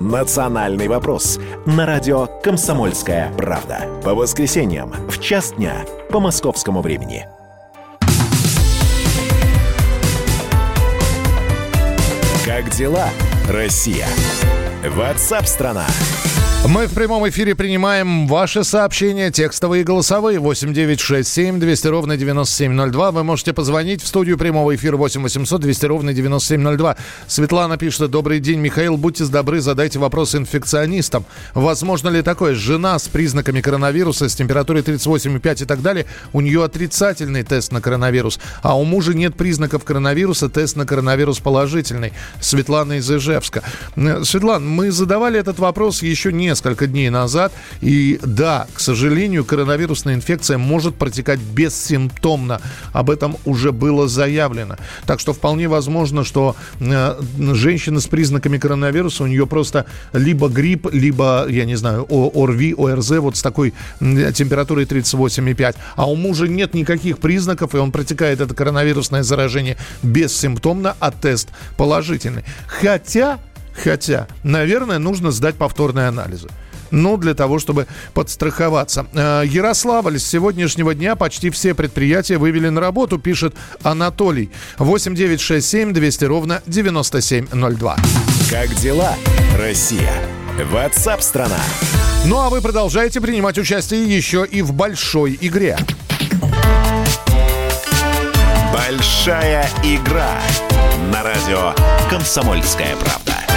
«Национальный 0.00 0.86
вопрос» 0.86 1.38
на 1.66 1.84
радио 1.84 2.26
«Комсомольская 2.42 3.32
правда». 3.36 3.80
По 4.04 4.14
воскресеньям 4.14 4.92
в 5.08 5.20
час 5.20 5.52
дня 5.52 5.84
по 6.10 6.20
московскому 6.20 6.82
времени. 6.82 7.26
Как 12.46 12.70
дела, 12.70 13.08
Россия? 13.48 14.06
Ватсап-страна! 14.84 15.86
Мы 16.70 16.86
в 16.86 16.92
прямом 16.92 17.26
эфире 17.30 17.54
принимаем 17.54 18.26
ваши 18.26 18.62
сообщения, 18.62 19.30
текстовые 19.30 19.80
и 19.80 19.84
голосовые. 19.84 20.38
8 20.38 20.74
9 20.74 21.00
6 21.00 21.26
7 21.26 21.58
200 21.58 21.86
ровно 21.86 22.18
9702. 22.18 23.10
Вы 23.10 23.24
можете 23.24 23.54
позвонить 23.54 24.02
в 24.02 24.06
студию 24.06 24.36
прямого 24.36 24.76
эфира 24.76 24.98
8 24.98 25.22
800 25.22 25.62
200 25.62 25.86
ровно 25.86 26.12
9702. 26.12 26.96
Светлана 27.26 27.78
пишет, 27.78 28.10
добрый 28.10 28.40
день, 28.40 28.58
Михаил, 28.58 28.98
будьте 28.98 29.24
добры, 29.24 29.60
задайте 29.62 29.98
вопрос 29.98 30.34
инфекционистам. 30.34 31.24
Возможно 31.54 32.10
ли 32.10 32.20
такое? 32.20 32.54
Жена 32.54 32.98
с 32.98 33.08
признаками 33.08 33.62
коронавируса, 33.62 34.28
с 34.28 34.34
температурой 34.34 34.82
38,5 34.82 35.62
и 35.62 35.64
так 35.64 35.80
далее, 35.80 36.04
у 36.34 36.42
нее 36.42 36.62
отрицательный 36.62 37.44
тест 37.44 37.72
на 37.72 37.80
коронавирус, 37.80 38.38
а 38.60 38.78
у 38.78 38.84
мужа 38.84 39.14
нет 39.14 39.36
признаков 39.36 39.84
коронавируса, 39.84 40.50
тест 40.50 40.76
на 40.76 40.84
коронавирус 40.84 41.38
положительный. 41.38 42.12
Светлана 42.42 42.98
из 42.98 43.10
Ижевска. 43.10 43.62
Светлана, 43.96 44.66
мы 44.66 44.90
задавали 44.90 45.40
этот 45.40 45.58
вопрос 45.58 46.02
еще 46.02 46.30
несколько 46.58 46.86
дней 46.86 47.10
назад. 47.10 47.52
И 47.80 48.18
да, 48.22 48.66
к 48.74 48.80
сожалению, 48.80 49.44
коронавирусная 49.44 50.14
инфекция 50.14 50.58
может 50.58 50.94
протекать 50.96 51.38
бессимптомно. 51.40 52.60
Об 52.92 53.10
этом 53.10 53.36
уже 53.44 53.72
было 53.72 54.08
заявлено. 54.08 54.76
Так 55.06 55.20
что 55.20 55.32
вполне 55.32 55.68
возможно, 55.68 56.24
что 56.24 56.56
э, 56.80 57.20
женщина 57.54 58.00
с 58.00 58.06
признаками 58.06 58.58
коронавируса, 58.58 59.24
у 59.24 59.26
нее 59.26 59.46
просто 59.46 59.86
либо 60.12 60.48
грипп, 60.48 60.88
либо, 60.92 61.46
я 61.48 61.64
не 61.64 61.76
знаю, 61.76 62.06
ОРВИ, 62.08 62.74
ОРЗ, 62.76 63.10
вот 63.20 63.36
с 63.36 63.42
такой 63.42 63.72
температурой 64.00 64.84
38,5. 64.84 65.76
А 65.96 66.10
у 66.10 66.16
мужа 66.16 66.48
нет 66.48 66.74
никаких 66.74 67.18
признаков, 67.18 67.74
и 67.74 67.78
он 67.78 67.92
протекает 67.92 68.40
это 68.40 68.54
коронавирусное 68.54 69.22
заражение 69.22 69.76
бессимптомно, 70.02 70.96
а 71.00 71.10
тест 71.10 71.48
положительный. 71.76 72.44
Хотя 72.66 73.38
Хотя, 73.82 74.26
наверное, 74.42 74.98
нужно 74.98 75.30
сдать 75.30 75.56
повторные 75.56 76.08
анализы. 76.08 76.48
Ну, 76.90 77.16
для 77.16 77.34
того, 77.34 77.58
чтобы 77.58 77.86
подстраховаться. 78.14 79.06
Э, 79.12 79.42
Ярославль 79.44 80.18
с 80.18 80.26
сегодняшнего 80.26 80.94
дня 80.94 81.16
почти 81.16 81.50
все 81.50 81.74
предприятия 81.74 82.38
вывели 82.38 82.68
на 82.68 82.80
работу, 82.80 83.18
пишет 83.18 83.54
Анатолий. 83.82 84.50
8967 84.78 85.92
200 85.92 86.24
ровно 86.24 86.62
9702. 86.66 87.96
Как 88.50 88.74
дела, 88.76 89.14
Россия? 89.58 90.14
Ватсап-страна! 90.72 91.60
Ну, 92.24 92.38
а 92.38 92.48
вы 92.48 92.60
продолжаете 92.60 93.20
принимать 93.20 93.58
участие 93.58 94.04
еще 94.04 94.46
и 94.50 94.62
в 94.62 94.72
большой 94.72 95.38
игре. 95.40 95.76
Большая 98.72 99.68
игра 99.84 100.40
на 101.12 101.22
радио 101.22 101.74
«Комсомольская 102.10 102.96
правда». 102.96 103.47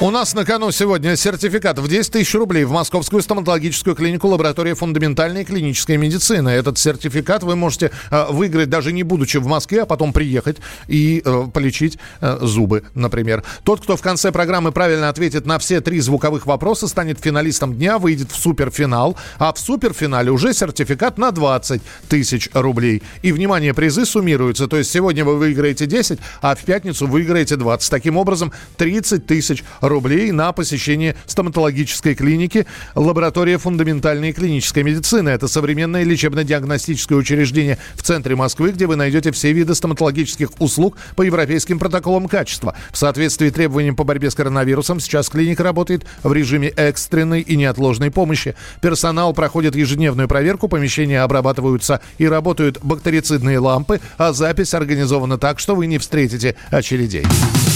У 0.00 0.10
нас 0.10 0.32
на 0.32 0.44
кону 0.44 0.70
сегодня 0.70 1.16
сертификат 1.16 1.80
в 1.80 1.88
10 1.88 2.12
тысяч 2.12 2.32
рублей 2.36 2.62
в 2.62 2.70
Московскую 2.70 3.20
стоматологическую 3.20 3.96
клинику 3.96 4.28
лаборатории 4.28 4.72
фундаментальной 4.72 5.44
клинической 5.44 5.96
медицины. 5.96 6.50
Этот 6.50 6.78
сертификат 6.78 7.42
вы 7.42 7.56
можете 7.56 7.90
э, 8.12 8.26
выиграть 8.30 8.70
даже 8.70 8.92
не 8.92 9.02
будучи 9.02 9.38
в 9.38 9.48
Москве, 9.48 9.82
а 9.82 9.86
потом 9.86 10.12
приехать 10.12 10.58
и 10.86 11.20
э, 11.24 11.46
полечить 11.52 11.98
э, 12.20 12.38
зубы, 12.42 12.84
например. 12.94 13.42
Тот, 13.64 13.80
кто 13.80 13.96
в 13.96 14.00
конце 14.00 14.30
программы 14.30 14.70
правильно 14.70 15.08
ответит 15.08 15.46
на 15.46 15.58
все 15.58 15.80
три 15.80 15.98
звуковых 15.98 16.46
вопроса, 16.46 16.86
станет 16.86 17.18
финалистом 17.18 17.74
дня, 17.74 17.98
выйдет 17.98 18.30
в 18.30 18.36
суперфинал. 18.36 19.16
А 19.40 19.52
в 19.52 19.58
суперфинале 19.58 20.30
уже 20.30 20.54
сертификат 20.54 21.18
на 21.18 21.32
20 21.32 21.82
тысяч 22.08 22.48
рублей. 22.52 23.02
И, 23.22 23.32
внимание, 23.32 23.74
призы 23.74 24.06
суммируются. 24.06 24.68
То 24.68 24.76
есть 24.76 24.92
сегодня 24.92 25.24
вы 25.24 25.36
выиграете 25.36 25.86
10, 25.86 26.20
а 26.40 26.54
в 26.54 26.60
пятницу 26.60 27.08
выиграете 27.08 27.56
20. 27.56 27.90
Таким 27.90 28.16
образом, 28.16 28.52
30 28.76 29.26
тысяч 29.26 29.64
на 29.88 30.52
посещение 30.52 31.16
стоматологической 31.26 32.14
клиники 32.14 32.66
лаборатория 32.94 33.56
фундаментальной 33.56 34.32
клинической 34.32 34.82
медицины. 34.82 35.30
Это 35.30 35.48
современное 35.48 36.04
лечебно-диагностическое 36.04 37.16
учреждение 37.16 37.78
в 37.94 38.02
центре 38.02 38.36
Москвы, 38.36 38.72
где 38.72 38.86
вы 38.86 38.96
найдете 38.96 39.32
все 39.32 39.52
виды 39.52 39.74
стоматологических 39.74 40.50
услуг 40.58 40.98
по 41.16 41.22
европейским 41.22 41.78
протоколам 41.78 42.28
качества. 42.28 42.76
В 42.92 42.98
соответствии 42.98 43.48
с 43.48 43.52
требованиям 43.52 43.96
по 43.96 44.04
борьбе 44.04 44.30
с 44.30 44.34
коронавирусом 44.34 45.00
сейчас 45.00 45.30
клиника 45.30 45.62
работает 45.62 46.04
в 46.22 46.32
режиме 46.32 46.68
экстренной 46.68 47.40
и 47.40 47.56
неотложной 47.56 48.10
помощи. 48.10 48.54
Персонал 48.82 49.32
проходит 49.32 49.74
ежедневную 49.74 50.28
проверку, 50.28 50.68
помещения 50.68 51.22
обрабатываются 51.22 52.00
и 52.18 52.28
работают 52.28 52.78
бактерицидные 52.82 53.58
лампы, 53.58 54.00
а 54.18 54.32
запись 54.32 54.74
организована 54.74 55.38
так, 55.38 55.58
что 55.58 55.74
вы 55.74 55.86
не 55.86 55.98
встретите 55.98 56.56
очередей. 56.70 57.24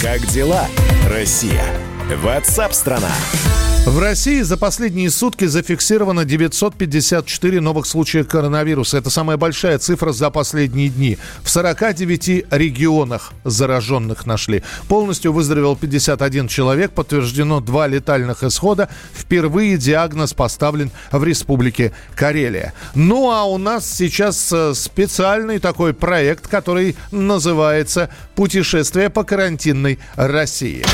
Как 0.01 0.25
дела, 0.27 0.67
Россия? 1.09 1.63
Ватсап-страна! 2.15 3.11
В 3.85 3.99
России 3.99 4.41
за 4.41 4.55
последние 4.55 5.09
сутки 5.09 5.43
зафиксировано 5.45 6.23
954 6.23 7.59
новых 7.59 7.85
случая 7.85 8.23
коронавируса. 8.23 8.97
Это 8.97 9.09
самая 9.09 9.35
большая 9.35 9.77
цифра 9.77 10.13
за 10.13 10.29
последние 10.29 10.87
дни. 10.87 11.17
В 11.43 11.49
49 11.49 12.45
регионах 12.49 13.33
зараженных 13.43 14.25
нашли. 14.25 14.63
Полностью 14.87 15.33
выздоровел 15.33 15.75
51 15.75 16.47
человек. 16.47 16.91
Подтверждено 16.91 17.59
два 17.59 17.87
летальных 17.87 18.43
исхода. 18.43 18.87
Впервые 19.13 19.77
диагноз 19.77 20.33
поставлен 20.33 20.89
в 21.11 21.21
Республике 21.23 21.91
Карелия. 22.15 22.73
Ну 22.95 23.31
а 23.31 23.43
у 23.43 23.57
нас 23.57 23.85
сейчас 23.91 24.49
э, 24.53 24.73
специальный 24.75 25.59
такой 25.59 25.93
проект, 25.93 26.47
который 26.47 26.95
называется 27.11 28.09
«Путешествие 28.35 29.09
по 29.09 29.25
карантинной 29.25 29.99
России». 30.15 30.85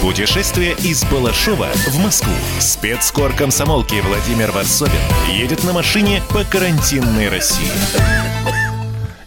Путешествие 0.00 0.76
из 0.84 1.04
Балашова 1.06 1.66
в 1.88 1.98
Москву. 1.98 2.32
Спецкор 2.60 3.32
комсомолки 3.32 3.96
Владимир 4.00 4.52
Варсобин 4.52 4.92
едет 5.28 5.64
на 5.64 5.72
машине 5.72 6.22
по 6.30 6.44
карантинной 6.44 7.28
России. 7.28 7.66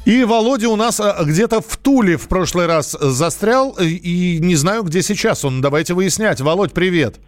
И 0.06 0.24
Володя 0.24 0.70
у 0.70 0.78
нас 0.78 1.02
а, 1.02 1.24
где-то 1.26 1.60
в 1.60 1.76
Туле 1.76 2.16
в 2.16 2.30
прошлый 2.30 2.68
раз 2.68 2.96
застрял, 3.00 3.76
и 3.82 4.40
не 4.42 4.56
знаю, 4.56 4.84
где 4.84 5.02
сейчас 5.02 5.44
он. 5.44 5.60
Давайте 5.60 5.94
выяснять. 5.94 6.40
Володь, 6.40 6.72
привет. 6.72 7.20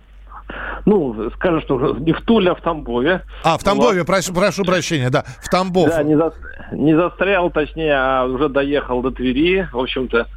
Ну, 0.86 1.32
скажешь, 1.36 1.64
что 1.64 1.96
не 1.98 2.12
в 2.12 2.22
Туле, 2.22 2.52
а 2.52 2.56
в 2.56 2.62
Тамбове. 2.62 3.22
А, 3.44 3.58
в 3.58 3.64
Тамбове, 3.64 4.04
прошу, 4.04 4.34
прошу 4.34 4.64
прощения, 4.64 5.10
да, 5.10 5.24
в 5.42 5.50
Тамбов. 5.50 5.90
Да, 5.90 6.04
не, 6.04 6.16
за, 6.18 6.34
не 6.72 6.94
застрял, 6.96 7.50
точнее, 7.52 7.96
а 7.96 8.26
уже 8.26 8.50
доехал 8.50 9.02
до 9.02 9.12
Твери. 9.12 9.68
В 9.72 9.80
общем-то, 9.80 10.28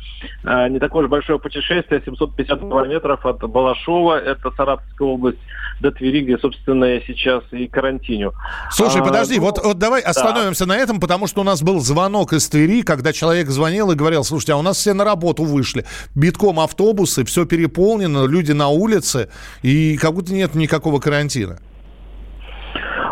а, 0.45 0.69
не 0.69 0.79
такое 0.79 1.05
уж 1.05 1.11
большое 1.11 1.39
путешествие, 1.39 2.01
750 2.05 2.61
километров 2.61 3.27
от 3.27 3.39
Балашова, 3.39 4.19
это 4.19 4.51
Саратовская 4.53 5.09
область, 5.09 5.39
до 5.80 5.90
Твери, 5.90 6.23
где, 6.23 6.38
собственно, 6.38 6.85
я 6.85 7.00
сейчас 7.00 7.42
и 7.52 7.66
карантиню. 7.66 8.33
Слушай, 8.71 9.00
А, 9.00 9.04
подожди, 9.04 9.37
ну, 9.37 9.42
вот, 9.42 9.62
вот 9.62 9.78
давай 9.78 10.02
да. 10.02 10.11
остановимся 10.11 10.66
на 10.66 10.76
этом, 10.76 11.00
потому 11.00 11.26
что 11.26 11.40
у 11.40 11.45
нас 11.45 11.62
был 11.62 11.80
звонок 11.80 12.33
из 12.33 12.49
Твери, 12.49 12.83
когда 12.83 13.12
человек 13.12 13.49
звонил 13.49 13.90
и 13.90 13.95
говорил, 13.95 14.25
слушайте, 14.25 14.52
а 14.52 14.56
у 14.56 14.62
нас 14.62 14.76
все 14.76 14.95
на 14.95 15.04
работу 15.04 15.45
вышли, 15.45 15.85
битком 16.14 16.61
автобусы, 16.61 17.25
все 17.25 17.45
переполнено, 17.45 18.26
люди 18.26 18.52
на 18.52 18.68
улице, 18.68 19.30
и 19.62 19.97
как 19.97 20.14
будто 20.14 20.33
нет 20.33 20.54
никакого 20.54 21.00
карантина. 21.00 21.59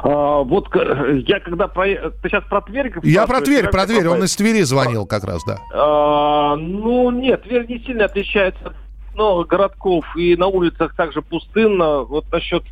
А, 0.04 0.42
вот 0.42 0.68
я 0.74 1.40
когда 1.40 1.66
про... 1.66 1.86
Ты 1.86 2.28
сейчас 2.28 2.44
про 2.44 2.60
Тверь 2.60 2.92
Я 3.02 3.26
про 3.26 3.40
Тверь, 3.40 3.68
про 3.70 3.86
Тверь, 3.86 4.06
он 4.08 4.22
из 4.22 4.36
Твери 4.36 4.62
звонил 4.62 5.06
как 5.06 5.24
раз, 5.24 5.42
да. 5.46 5.58
А, 5.72 6.56
ну, 6.56 7.10
нет, 7.10 7.42
Тверь 7.44 7.66
не 7.66 7.78
сильно 7.80 8.04
отличается 8.04 8.66
от 8.66 8.74
ну, 9.14 9.44
городков, 9.44 10.04
и 10.16 10.36
на 10.36 10.46
улицах 10.46 10.94
также 10.94 11.22
пустынно. 11.22 12.00
Вот 12.00 12.24
насчет 12.32 12.62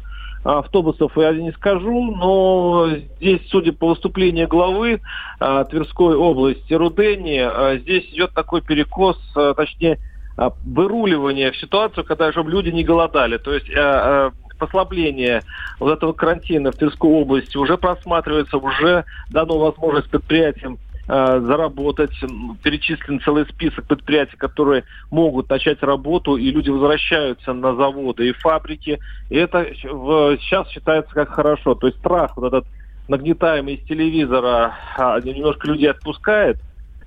автобусов 0.44 1.12
я 1.16 1.32
не 1.32 1.52
скажу, 1.52 2.14
но 2.16 2.88
здесь, 3.16 3.42
судя 3.48 3.72
по 3.72 3.88
выступлению 3.88 4.48
главы 4.48 5.00
а, 5.38 5.64
Тверской 5.64 6.16
области 6.16 6.74
Рудени, 6.74 7.38
а, 7.38 7.78
здесь 7.78 8.04
идет 8.12 8.32
такой 8.32 8.60
перекос, 8.60 9.18
а, 9.36 9.54
точнее, 9.54 9.98
а, 10.36 10.52
выруливание 10.64 11.52
в 11.52 11.56
ситуацию, 11.56 12.04
когда 12.04 12.32
чтобы 12.32 12.50
люди 12.50 12.70
не 12.70 12.82
голодали. 12.82 13.36
То 13.38 13.54
есть 13.54 13.70
а, 13.76 14.30
а, 14.30 14.32
послабление 14.58 15.42
вот 15.78 15.92
этого 15.92 16.12
карантина 16.12 16.72
в 16.72 16.76
Тверской 16.76 17.10
области 17.10 17.56
уже 17.56 17.76
просматривается, 17.76 18.58
уже 18.58 19.04
дано 19.30 19.58
возможность 19.58 20.10
предприятиям 20.10 20.78
заработать. 21.12 22.12
М, 22.22 22.58
Перечислен 22.62 23.20
целый 23.20 23.44
список 23.46 23.86
предприятий, 23.86 24.36
которые 24.36 24.84
могут 25.10 25.50
начать 25.50 25.82
работу, 25.82 26.36
и 26.36 26.50
люди 26.50 26.70
возвращаются 26.70 27.52
на 27.52 27.74
заводы 27.74 28.28
и 28.28 28.32
фабрики. 28.32 28.98
И 29.28 29.36
это 29.36 29.66
сейчас 29.74 30.68
считается 30.68 31.12
как 31.12 31.30
хорошо. 31.30 31.74
То 31.74 31.88
есть 31.88 31.98
страх 31.98 32.36
вот 32.36 32.46
этот 32.46 32.66
нагнетаемый 33.08 33.74
из 33.74 33.86
телевизора 33.86 34.74
а, 34.96 35.20
немножко 35.20 35.66
людей 35.68 35.90
отпускает. 35.90 36.58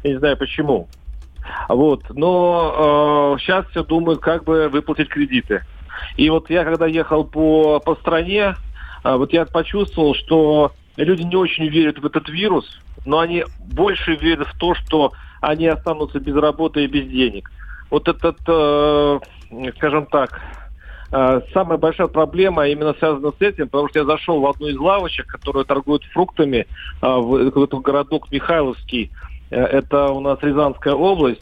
Я 0.03 0.11
не 0.11 0.17
знаю 0.17 0.37
почему. 0.37 0.87
Вот. 1.69 2.03
Но 2.09 3.37
сейчас 3.39 3.65
все 3.67 3.83
думают, 3.83 4.19
как 4.19 4.43
бы 4.43 4.69
выплатить 4.69 5.09
кредиты. 5.09 5.63
И 6.17 6.29
вот 6.29 6.49
я 6.49 6.63
когда 6.63 6.85
ехал 6.85 7.23
по, 7.23 7.79
по 7.79 7.95
стране, 7.95 8.55
а, 9.03 9.17
вот 9.17 9.33
я 9.33 9.45
почувствовал, 9.45 10.15
что 10.15 10.73
люди 10.97 11.23
не 11.23 11.35
очень 11.35 11.67
верят 11.67 11.99
в 11.99 12.05
этот 12.05 12.29
вирус, 12.29 12.81
но 13.05 13.19
они 13.19 13.45
больше 13.59 14.15
верят 14.15 14.47
в 14.47 14.57
то, 14.57 14.75
что 14.75 15.13
они 15.41 15.67
останутся 15.67 16.19
без 16.19 16.35
работы 16.35 16.83
и 16.83 16.87
без 16.87 17.07
денег. 17.07 17.51
Вот 17.89 18.07
этот, 18.07 18.37
э, 18.47 19.19
скажем 19.77 20.07
так, 20.07 20.41
э, 21.11 21.41
самая 21.53 21.77
большая 21.77 22.07
проблема 22.07 22.67
именно 22.67 22.93
связана 22.95 23.31
с 23.31 23.41
этим, 23.41 23.69
потому 23.69 23.89
что 23.89 23.99
я 23.99 24.05
зашел 24.05 24.39
в 24.39 24.47
одну 24.47 24.67
из 24.67 24.77
лавочек, 24.77 25.27
которая 25.27 25.63
торгует 25.63 26.03
фруктами, 26.05 26.65
э, 27.01 27.07
в, 27.07 27.35
этот 27.63 27.81
городок 27.81 28.31
Михайловский, 28.31 29.11
Э, 29.49 29.63
это 29.63 30.11
у 30.11 30.19
нас 30.19 30.39
Рязанская 30.41 30.93
область, 30.93 31.41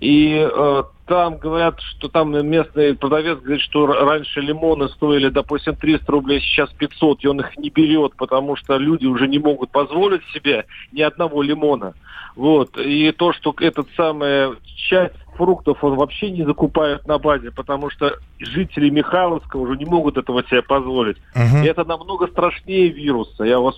и 0.00 0.36
э, 0.36 0.82
там 1.06 1.38
говорят, 1.38 1.80
что 1.80 2.08
там 2.08 2.32
местный 2.48 2.94
продавец 2.94 3.38
говорит, 3.38 3.62
что 3.62 3.86
раньше 3.86 4.40
лимоны 4.40 4.88
стоили, 4.88 5.28
допустим, 5.28 5.76
300 5.76 6.12
рублей, 6.12 6.40
сейчас 6.40 6.70
500, 6.70 7.24
и 7.24 7.28
он 7.28 7.40
их 7.40 7.56
не 7.56 7.70
берет, 7.70 8.16
потому 8.16 8.56
что 8.56 8.76
люди 8.76 9.06
уже 9.06 9.28
не 9.28 9.38
могут 9.38 9.70
позволить 9.70 10.24
себе 10.32 10.66
ни 10.92 11.02
одного 11.02 11.42
лимона. 11.42 11.94
Вот. 12.34 12.76
И 12.78 13.12
то, 13.12 13.32
что 13.32 13.54
этот 13.60 13.88
самый 13.96 14.56
часть 14.88 15.14
фруктов 15.36 15.82
он 15.82 15.94
вообще 15.94 16.30
не 16.30 16.44
закупает 16.44 17.06
на 17.06 17.18
базе, 17.18 17.50
потому 17.50 17.88
что 17.90 18.18
жители 18.38 18.90
Михайловска 18.90 19.56
уже 19.56 19.76
не 19.76 19.84
могут 19.84 20.16
этого 20.16 20.42
себе 20.44 20.62
позволить. 20.62 21.18
И 21.62 21.66
это 21.66 21.84
намного 21.84 22.26
страшнее 22.26 22.88
вируса, 22.88 23.44
я 23.44 23.60
вас 23.60 23.76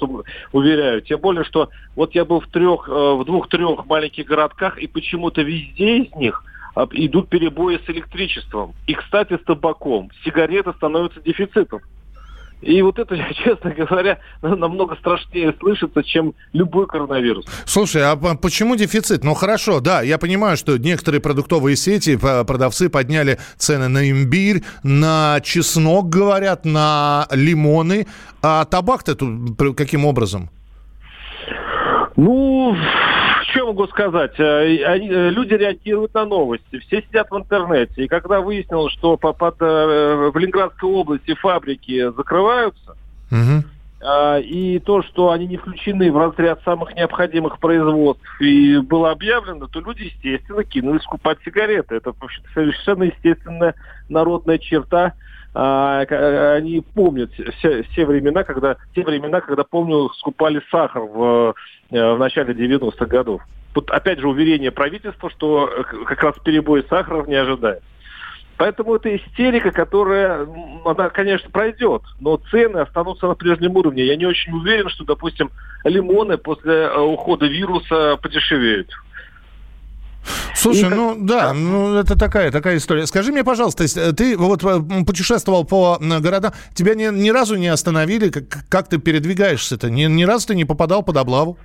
уверяю. 0.53 1.03
Тем 1.03 1.21
более, 1.21 1.45
что 1.45 1.69
вот 1.95 2.15
я 2.15 2.25
был 2.25 2.41
в 2.41 2.47
трех, 2.49 2.89
э, 2.89 2.93
в 2.93 3.25
двух-трех 3.25 3.87
маленьких 3.87 4.27
городках, 4.27 4.79
и 4.79 4.87
почему-то 4.87 5.43
везде 5.43 5.99
из 5.99 6.15
них 6.17 6.45
идут 6.93 7.29
перебои 7.29 7.79
с 7.85 7.91
электричеством. 7.91 8.75
И, 8.87 8.95
кстати, 8.95 9.37
с 9.37 9.45
табаком. 9.45 10.11
Сигареты 10.25 10.73
становятся 10.77 11.21
дефицитом. 11.21 11.81
И 12.61 12.83
вот 12.83 12.99
это, 12.99 13.17
честно 13.45 13.71
говоря, 13.71 14.19
намного 14.43 14.97
страшнее 14.97 15.55
слышится, 15.61 16.03
чем 16.03 16.35
любой 16.53 16.87
коронавирус. 16.87 17.47
Слушай, 17.65 18.03
а 18.03 18.17
почему 18.17 18.75
дефицит? 18.77 19.23
Ну 19.23 19.35
хорошо, 19.35 19.81
да, 19.81 20.03
я 20.03 20.19
понимаю, 20.19 20.57
что 20.57 20.77
некоторые 20.77 21.21
продуктовые 21.21 21.77
сети, 21.77 22.17
п- 22.17 22.45
продавцы 22.45 22.89
подняли 22.89 23.39
цены 23.57 23.89
на 23.89 24.11
имбирь, 24.11 24.63
на 24.83 25.41
чеснок, 25.43 26.09
говорят, 26.09 26.65
на 26.65 27.29
лимоны. 27.31 28.07
А 28.43 28.65
табак-то 28.65 29.15
тут 29.15 29.57
каким 29.77 30.05
образом? 30.05 30.51
Ну, 32.17 32.77
что 33.51 33.67
могу 33.67 33.87
сказать? 33.87 34.39
Э, 34.39 34.85
они- 34.85 35.09
э, 35.11 35.31
люди 35.31 35.55
реагируют 35.55 36.15
на 36.15 36.25
новости. 36.25 36.79
Все 36.81 37.03
сидят 37.03 37.31
в 37.31 37.37
интернете. 37.37 38.05
И 38.05 38.09
когда 38.09 38.41
выяснилось, 38.41 38.93
что 38.93 39.17
по- 39.17 39.33
под, 39.33 39.57
э, 39.61 40.31
в 40.33 40.37
Ленинградской 40.37 40.89
области 40.91 41.35
фабрики 41.35 42.11
закрываются, 42.17 42.97
а, 44.01 44.39
и 44.39 44.79
то, 44.79 45.03
что 45.03 45.33
они 45.33 45.47
не 45.47 45.57
включены 45.57 46.13
в 46.13 46.17
разряд 46.17 46.63
самых 46.65 46.95
необходимых 46.95 47.59
производств, 47.59 48.41
и 48.41 48.79
было 48.79 49.11
объявлено, 49.11 49.67
то 49.67 49.81
люди, 49.81 50.05
естественно, 50.05 50.63
кинулись 50.63 51.03
скупать 51.03 51.39
сигареты. 51.45 51.97
Это 51.97 52.13
совершенно 52.55 53.05
естественная 53.05 53.75
народная 54.09 54.59
черта. 54.59 55.15
А, 55.55 56.05
к- 56.07 56.55
Они 56.57 56.83
помнят 56.95 57.33
все, 57.33 57.83
все 57.85 58.07
времена, 58.07 58.45
когда 58.45 58.77
те 58.95 59.03
времена, 59.03 59.41
когда 59.41 59.65
помню, 59.65 60.11
скупали 60.19 60.63
сахар 60.71 61.03
в, 61.03 61.55
э, 61.91 62.15
в 62.15 62.19
начале 62.19 62.55
90-х 62.55 63.07
годов. 63.07 63.43
Тут 63.73 63.91
опять 63.91 64.19
же 64.19 64.29
уверение 64.29 64.71
правительства, 64.71 65.31
что 65.31 65.69
э, 65.69 65.83
как 66.05 66.23
раз 66.23 66.35
перебой 66.45 66.85
сахара 66.89 67.25
не 67.25 67.35
ожидает. 67.35 67.81
Поэтому 68.59 68.97
это 68.97 69.15
истерика, 69.17 69.71
которая, 69.71 70.47
она, 70.85 71.11
конечно, 71.11 71.49
пройдет, 71.49 72.03
но 72.19 72.39
цены 72.51 72.79
останутся 72.79 73.29
на 73.29 73.35
прежнем 73.35 73.77
уровне. 73.77 74.05
Я 74.05 74.17
не 74.17 74.27
очень 74.27 74.53
уверен, 74.53 74.89
что, 74.89 75.05
допустим, 75.05 75.51
лимоны 75.85 76.39
после 76.39 76.75
э, 76.75 76.99
ухода 77.01 77.47
вируса 77.47 78.19
подешевеют. 78.21 78.91
Слушай, 80.59 80.89
ну 80.91 81.17
да, 81.19 81.53
ну 81.53 81.95
это 81.95 82.19
такая, 82.19 82.51
такая 82.51 82.79
история. 82.79 83.07
Скажи 83.07 83.31
мне, 83.31 83.45
пожалуйста, 83.45 83.85
если 83.85 84.11
ты 84.11 84.37
вот 84.37 84.65
э, 84.65 84.81
путешествовал 85.07 85.65
по 85.65 85.99
городам, 86.01 86.53
тебя 86.75 86.95
ни, 86.95 87.05
ни 87.15 87.31
разу 87.31 87.55
не 87.57 87.69
остановили? 87.69 88.29
Как, 88.29 88.45
как 88.69 88.89
ты 88.89 88.99
передвигаешься-то? 88.99 89.89
Ни, 89.89 90.05
ни 90.07 90.25
разу 90.25 90.49
ты 90.49 90.55
не 90.57 90.65
попадал 90.65 91.05
под 91.05 91.17
облаву? 91.17 91.59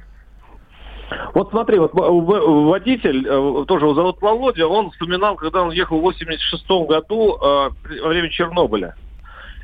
Вот 1.34 1.50
смотри, 1.50 1.80
вот 1.80 1.94
в- 1.94 2.66
водитель, 2.70 3.26
э, 3.28 3.66
тоже 3.68 3.86
его 3.86 3.96
зовут 3.96 4.22
Володя, 4.22 4.68
он 4.68 4.92
вспоминал, 4.92 5.36
когда 5.36 5.64
он 5.64 5.72
ехал 5.72 5.98
в 5.98 6.02
86 6.02 6.64
году 6.88 7.36
э, 7.36 7.70
во 8.04 8.08
время 8.10 8.30
Чернобыля. 8.30 8.96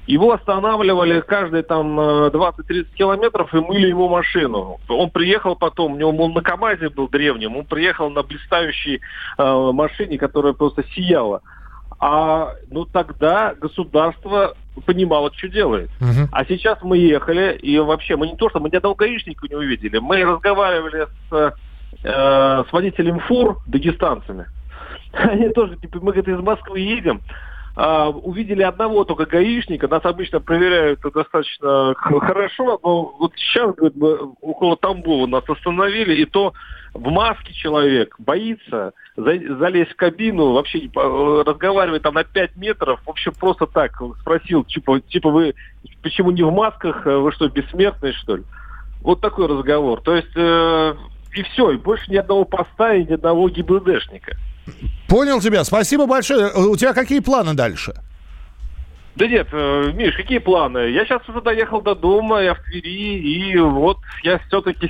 Его 0.09 0.33
останавливали 0.33 1.21
каждые 1.21 1.61
там 1.61 1.99
э, 1.99 2.29
20-30 2.31 2.95
километров 2.95 3.53
и 3.53 3.59
мыли 3.59 3.89
ему 3.89 4.09
машину. 4.09 4.79
Он 4.87 5.11
приехал 5.11 5.55
потом, 5.55 5.93
у 5.93 5.95
него 5.97 6.09
он 6.09 6.33
на 6.33 6.41
КАМАЗе 6.41 6.89
был 6.89 7.07
древним, 7.07 7.55
он 7.55 7.65
приехал 7.65 8.09
на 8.09 8.23
блистающей 8.23 9.01
э, 9.37 9.71
машине, 9.71 10.17
которая 10.17 10.53
просто 10.53 10.83
сияла. 10.95 11.41
А 11.99 12.55
ну 12.71 12.85
тогда 12.85 13.53
государство 13.53 14.55
понимало, 14.87 15.31
что 15.31 15.47
делает. 15.47 15.91
А 16.31 16.43
сейчас 16.43 16.79
мы 16.81 16.97
ехали, 16.97 17.55
и 17.57 17.77
вообще 17.77 18.15
мы 18.15 18.29
не 18.29 18.35
то, 18.35 18.49
что 18.49 18.59
мы 18.59 18.71
ни 18.71 18.77
одного 18.77 18.95
гаишника 18.95 19.47
не 19.47 19.55
увидели, 19.55 19.99
мы 19.99 20.23
разговаривали 20.23 21.05
с, 21.29 21.53
э, 22.03 22.63
с 22.67 22.73
водителем 22.73 23.19
фур, 23.19 23.59
дагестанцами. 23.67 24.47
Они 25.13 25.49
тоже, 25.49 25.77
типа, 25.77 25.99
мы, 25.99 26.13
говорит, 26.13 26.27
из 26.27 26.39
Москвы 26.39 26.79
едем, 26.79 27.21
а, 27.81 28.09
увидели 28.09 28.61
одного 28.61 29.05
только 29.05 29.25
гаишника, 29.25 29.87
нас 29.87 30.03
обычно 30.03 30.41
проверяют 30.41 30.99
достаточно 30.99 31.93
хорошо, 31.95 32.77
но 32.83 33.15
вот 33.17 33.31
сейчас, 33.37 33.73
говорит, 33.73 33.95
около 34.41 34.75
Тамбова 34.75 35.27
нас 35.27 35.45
остановили, 35.47 36.15
и 36.15 36.25
то 36.25 36.51
в 36.93 37.09
маске 37.09 37.53
человек 37.53 38.15
боится 38.19 38.91
залезть 39.15 39.91
в 39.91 39.95
кабину, 39.95 40.51
вообще 40.51 40.89
разговаривать 40.93 42.01
там 42.01 42.15
на 42.15 42.25
5 42.25 42.57
метров, 42.57 42.99
в 43.05 43.09
общем, 43.09 43.31
просто 43.39 43.65
так 43.65 43.93
спросил, 44.19 44.65
типа, 44.65 44.99
типа 44.99 45.29
вы 45.29 45.55
почему 46.03 46.31
не 46.31 46.43
в 46.43 46.51
масках, 46.51 47.05
вы 47.05 47.31
что, 47.31 47.47
бессмертные, 47.47 48.11
что 48.11 48.35
ли? 48.35 48.43
Вот 48.99 49.21
такой 49.21 49.47
разговор. 49.47 50.01
То 50.01 50.17
есть, 50.17 50.35
э, 50.35 50.95
и 51.33 51.43
все, 51.43 51.71
и 51.71 51.77
больше 51.77 52.11
ни 52.11 52.17
одного 52.17 52.43
поста 52.43 52.93
и 52.93 53.05
ни 53.05 53.13
одного 53.13 53.47
ГИБДДшника. 53.47 54.35
Понял 55.07 55.41
тебя. 55.41 55.63
Спасибо 55.63 56.05
большое. 56.05 56.53
У 56.53 56.75
тебя 56.75 56.93
какие 56.93 57.19
планы 57.19 57.53
дальше? 57.53 57.93
Да 59.19 59.27
нет, 59.27 59.47
э, 59.51 59.91
Миш, 59.95 60.15
какие 60.15 60.37
планы? 60.37 60.91
Я 60.91 61.03
сейчас 61.03 61.27
уже 61.27 61.41
доехал 61.41 61.81
до 61.81 61.93
дома, 61.93 62.41
я 62.41 62.53
в 62.53 62.61
Твери, 62.63 63.19
и 63.19 63.57
вот 63.57 63.97
я 64.23 64.39
все-таки 64.47 64.89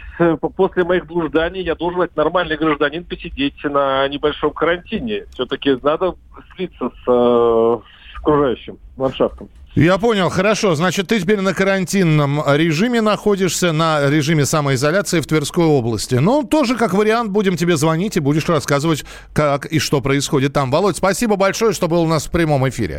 после 0.55 0.83
моих 0.83 1.07
блужданий, 1.07 1.63
я 1.63 1.73
должен 1.73 2.01
быть 2.01 2.15
нормальный 2.15 2.55
гражданин 2.55 3.05
посидеть 3.05 3.63
на 3.63 4.07
небольшом 4.07 4.51
карантине. 4.51 5.25
Все-таки 5.33 5.75
надо 5.81 6.13
слиться 6.55 6.91
э, 7.07 7.77
с 7.95 7.98
окружающим 8.19 8.77
ландшафтом. 8.97 9.49
Я 9.75 9.97
понял, 9.97 10.29
хорошо. 10.29 10.75
Значит, 10.75 11.07
ты 11.07 11.19
теперь 11.19 11.41
на 11.41 11.53
карантинном 11.53 12.41
режиме 12.47 13.01
находишься, 13.01 13.71
на 13.71 14.09
режиме 14.09 14.45
самоизоляции 14.45 15.21
в 15.21 15.27
Тверской 15.27 15.65
области. 15.65 16.15
Ну, 16.15 16.43
тоже 16.43 16.75
как 16.75 16.93
вариант, 16.93 17.31
будем 17.31 17.55
тебе 17.55 17.77
звонить 17.77 18.17
и 18.17 18.19
будешь 18.19 18.49
рассказывать, 18.49 19.05
как 19.31 19.67
и 19.67 19.79
что 19.79 20.01
происходит 20.01 20.53
там. 20.53 20.71
Володь, 20.71 20.97
спасибо 20.97 21.35
большое, 21.35 21.73
что 21.73 21.87
был 21.87 22.01
у 22.01 22.07
нас 22.07 22.25
в 22.25 22.31
прямом 22.31 22.67
эфире. 22.67 22.97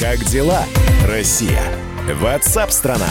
Как 0.00 0.18
дела, 0.24 0.64
Россия? 1.06 1.62
Ватсап-страна! 2.20 3.08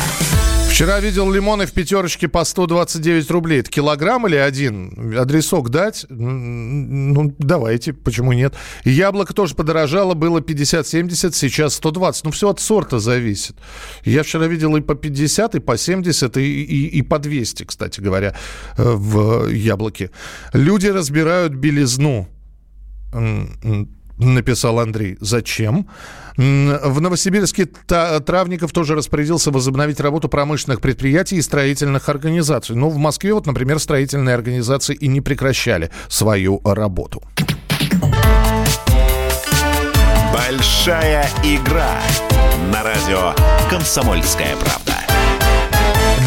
Вчера 0.69 0.99
видел 0.99 1.31
лимоны 1.31 1.65
в 1.65 1.71
пятерочке 1.71 2.27
по 2.27 2.43
129 2.43 3.31
рублей. 3.31 3.61
Это 3.61 3.71
килограмм 3.71 4.27
или 4.27 4.35
один? 4.35 5.17
Адресок 5.17 5.69
дать? 5.69 6.05
Ну, 6.09 7.33
давайте, 7.39 7.93
почему 7.93 8.33
нет? 8.33 8.53
Яблоко 8.83 9.33
тоже 9.33 9.55
подорожало, 9.55 10.13
было 10.13 10.39
50-70, 10.39 11.31
сейчас 11.33 11.73
120. 11.75 12.25
Ну, 12.25 12.31
все 12.31 12.49
от 12.49 12.59
сорта 12.59 12.99
зависит. 12.99 13.55
Я 14.03 14.21
вчера 14.21 14.45
видел 14.45 14.75
и 14.75 14.81
по 14.81 14.93
50, 14.93 15.55
и 15.55 15.59
по 15.59 15.77
70, 15.77 16.37
и, 16.37 16.63
и, 16.63 16.87
и 16.99 17.01
по 17.01 17.17
200, 17.17 17.63
кстати 17.63 17.99
говоря, 17.99 18.35
э, 18.77 18.83
в 18.83 19.47
яблоке. 19.47 20.11
Люди 20.53 20.87
разбирают 20.87 21.53
белизну 21.53 22.27
написал 24.17 24.79
Андрей. 24.79 25.17
Зачем? 25.19 25.87
В 26.37 27.01
Новосибирске 27.01 27.65
Травников 27.65 28.71
тоже 28.71 28.95
распорядился 28.95 29.49
возобновить 29.51 29.99
работу 29.99 30.29
промышленных 30.29 30.81
предприятий 30.81 31.37
и 31.37 31.41
строительных 31.41 32.09
организаций. 32.09 32.75
Ну, 32.75 32.89
в 32.89 32.97
Москве, 32.97 33.33
вот, 33.33 33.47
например, 33.47 33.79
строительные 33.79 34.35
организации 34.35 34.95
и 34.95 35.07
не 35.07 35.21
прекращали 35.21 35.89
свою 36.09 36.61
работу. 36.63 37.23
Большая 40.31 41.27
игра 41.43 41.99
на 42.71 42.83
радио 42.83 43.33
«Комсомольская 43.69 44.55
правда». 44.57 44.86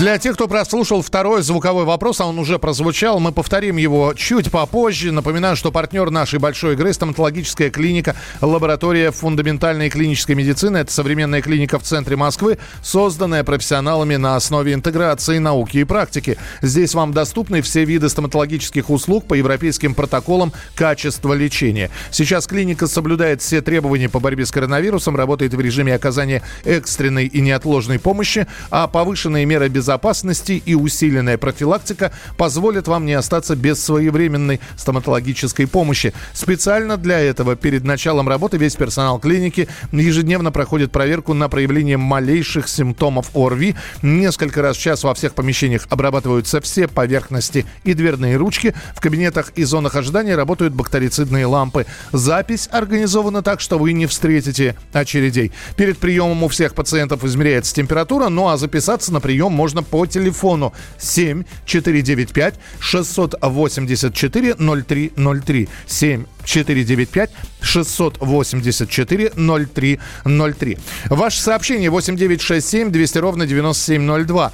Для 0.00 0.16
тех, 0.16 0.32
кто 0.32 0.48
прослушал 0.48 1.02
второй 1.02 1.42
звуковой 1.42 1.84
вопрос, 1.84 2.22
а 2.22 2.24
он 2.24 2.38
уже 2.38 2.58
прозвучал, 2.58 3.20
мы 3.20 3.32
повторим 3.32 3.76
его 3.76 4.14
чуть 4.14 4.50
попозже. 4.50 5.12
Напоминаю, 5.12 5.56
что 5.56 5.70
партнер 5.70 6.08
нашей 6.08 6.38
большой 6.38 6.72
игры– 6.72 6.90
стоматологическая 6.94 7.68
клиника, 7.68 8.16
лаборатория 8.40 9.10
фундаментальной 9.10 9.90
клинической 9.90 10.34
медицины. 10.36 10.78
Это 10.78 10.90
современная 10.90 11.42
клиника 11.42 11.78
в 11.78 11.82
центре 11.82 12.16
Москвы, 12.16 12.56
созданная 12.82 13.44
профессионалами 13.44 14.16
на 14.16 14.36
основе 14.36 14.72
интеграции 14.72 15.36
науки 15.36 15.76
и 15.76 15.84
практики. 15.84 16.38
Здесь 16.62 16.94
вам 16.94 17.12
доступны 17.12 17.60
все 17.60 17.84
виды 17.84 18.08
стоматологических 18.08 18.88
услуг 18.88 19.26
по 19.26 19.34
европейским 19.34 19.94
протоколам 19.94 20.54
качества 20.74 21.34
лечения. 21.34 21.90
Сейчас 22.10 22.46
клиника 22.46 22.86
соблюдает 22.86 23.42
все 23.42 23.60
требования 23.60 24.08
по 24.08 24.18
борьбе 24.18 24.46
с 24.46 24.50
коронавирусом, 24.50 25.14
работает 25.14 25.52
в 25.52 25.60
режиме 25.60 25.94
оказания 25.94 26.42
экстренной 26.64 27.26
и 27.26 27.42
неотложной 27.42 27.98
помощи, 27.98 28.46
а 28.70 28.86
повышенные 28.88 29.44
меры 29.44 29.68
безопасности 29.68 29.89
безопасности 29.90 30.62
и 30.64 30.76
усиленная 30.76 31.36
профилактика 31.36 32.12
позволят 32.36 32.86
вам 32.86 33.06
не 33.06 33.14
остаться 33.14 33.56
без 33.56 33.82
своевременной 33.82 34.60
стоматологической 34.76 35.66
помощи. 35.66 36.12
Специально 36.32 36.96
для 36.96 37.18
этого 37.18 37.56
перед 37.56 37.82
началом 37.82 38.28
работы 38.28 38.56
весь 38.56 38.76
персонал 38.76 39.18
клиники 39.18 39.66
ежедневно 39.90 40.52
проходит 40.52 40.92
проверку 40.92 41.34
на 41.34 41.48
проявление 41.48 41.96
малейших 41.96 42.68
симптомов 42.68 43.34
ОРВИ. 43.34 43.74
Несколько 44.02 44.62
раз 44.62 44.76
в 44.76 44.80
час 44.80 45.02
во 45.02 45.12
всех 45.12 45.34
помещениях 45.34 45.88
обрабатываются 45.90 46.60
все 46.60 46.86
поверхности 46.86 47.66
и 47.82 47.94
дверные 47.94 48.36
ручки. 48.36 48.74
В 48.94 49.00
кабинетах 49.00 49.50
и 49.56 49.64
зонах 49.64 49.96
ожидания 49.96 50.36
работают 50.36 50.72
бактерицидные 50.72 51.46
лампы. 51.46 51.86
Запись 52.12 52.68
организована 52.70 53.42
так, 53.42 53.60
что 53.60 53.76
вы 53.76 53.92
не 53.92 54.06
встретите 54.06 54.76
очередей. 54.92 55.50
Перед 55.74 55.98
приемом 55.98 56.44
у 56.44 56.48
всех 56.48 56.74
пациентов 56.76 57.24
измеряется 57.24 57.74
температура, 57.74 58.28
ну 58.28 58.46
а 58.46 58.56
записаться 58.56 59.12
на 59.12 59.20
прием 59.20 59.50
можно 59.52 59.79
можно 59.80 59.82
по 59.82 60.06
телефону 60.06 60.72
7 60.98 61.44
495 61.66 62.54
684 62.80 64.54
0303 64.58 65.68
7 65.86 66.26
495 66.44 67.30
684 67.60 69.32
0303. 69.36 70.78
Ваше 71.08 71.40
сообщение 71.40 71.90
8967 71.90 72.90
200 72.90 73.18
ровно 73.18 73.46
9702. 73.46 74.52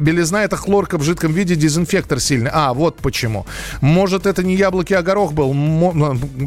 Белизна 0.00 0.44
это 0.44 0.56
хлорка 0.56 0.98
в 0.98 1.02
жидком 1.02 1.32
виде, 1.32 1.54
дезинфектор 1.54 2.20
сильный. 2.20 2.50
А, 2.52 2.72
вот 2.72 2.96
почему. 2.96 3.46
Может, 3.80 4.26
это 4.26 4.42
не 4.42 4.56
яблоки, 4.56 4.94
а 4.94 5.02
горох 5.02 5.32
был 5.32 5.54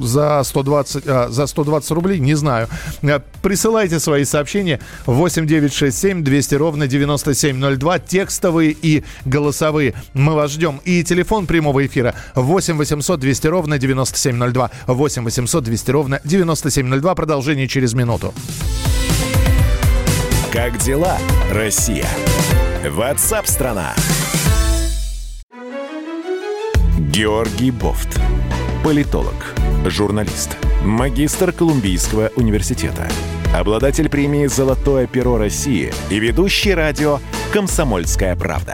за 0.01 0.41
120, 0.43 1.03
а, 1.07 1.27
за 1.29 1.47
120 1.47 1.91
рублей? 1.91 2.19
Не 2.19 2.35
знаю. 2.35 2.67
Э, 3.01 3.19
присылайте 3.41 3.99
свои 3.99 4.25
сообщения 4.25 4.79
8967 5.05 6.23
200 6.23 6.55
ровно 6.55 6.87
9702. 6.87 7.99
Текстовые 7.99 8.75
и 8.81 9.03
голосовые. 9.25 9.93
Мы 10.13 10.33
вас 10.33 10.51
ждем. 10.51 10.81
И 10.85 11.03
телефон 11.03 11.45
прямого 11.45 11.85
эфира 11.85 12.15
8 12.35 12.77
800 12.77 13.19
200 13.19 13.47
ровно 13.47 13.77
9702. 13.77 14.70
8 14.87 15.23
800 15.23 15.63
200 15.63 15.91
ровно 15.91 16.21
9702. 16.23 17.15
Продолжение 17.15 17.67
через 17.67 17.93
минуту. 17.93 18.33
Как 20.51 20.77
дела, 20.79 21.17
Россия? 21.49 22.07
Ватсап-страна! 22.89 23.95
Георгий 26.97 27.71
Бофт. 27.71 28.19
Политолог, 28.83 29.55
журналист, 29.85 30.57
магистр 30.83 31.51
Колумбийского 31.51 32.31
университета, 32.35 33.07
обладатель 33.55 34.09
премии 34.09 34.47
«Золотое 34.47 35.07
перо 35.07 35.37
России» 35.37 35.93
и 36.09 36.19
ведущий 36.19 36.73
радио 36.73 37.19
«Комсомольская 37.53 38.35
правда» 38.35 38.73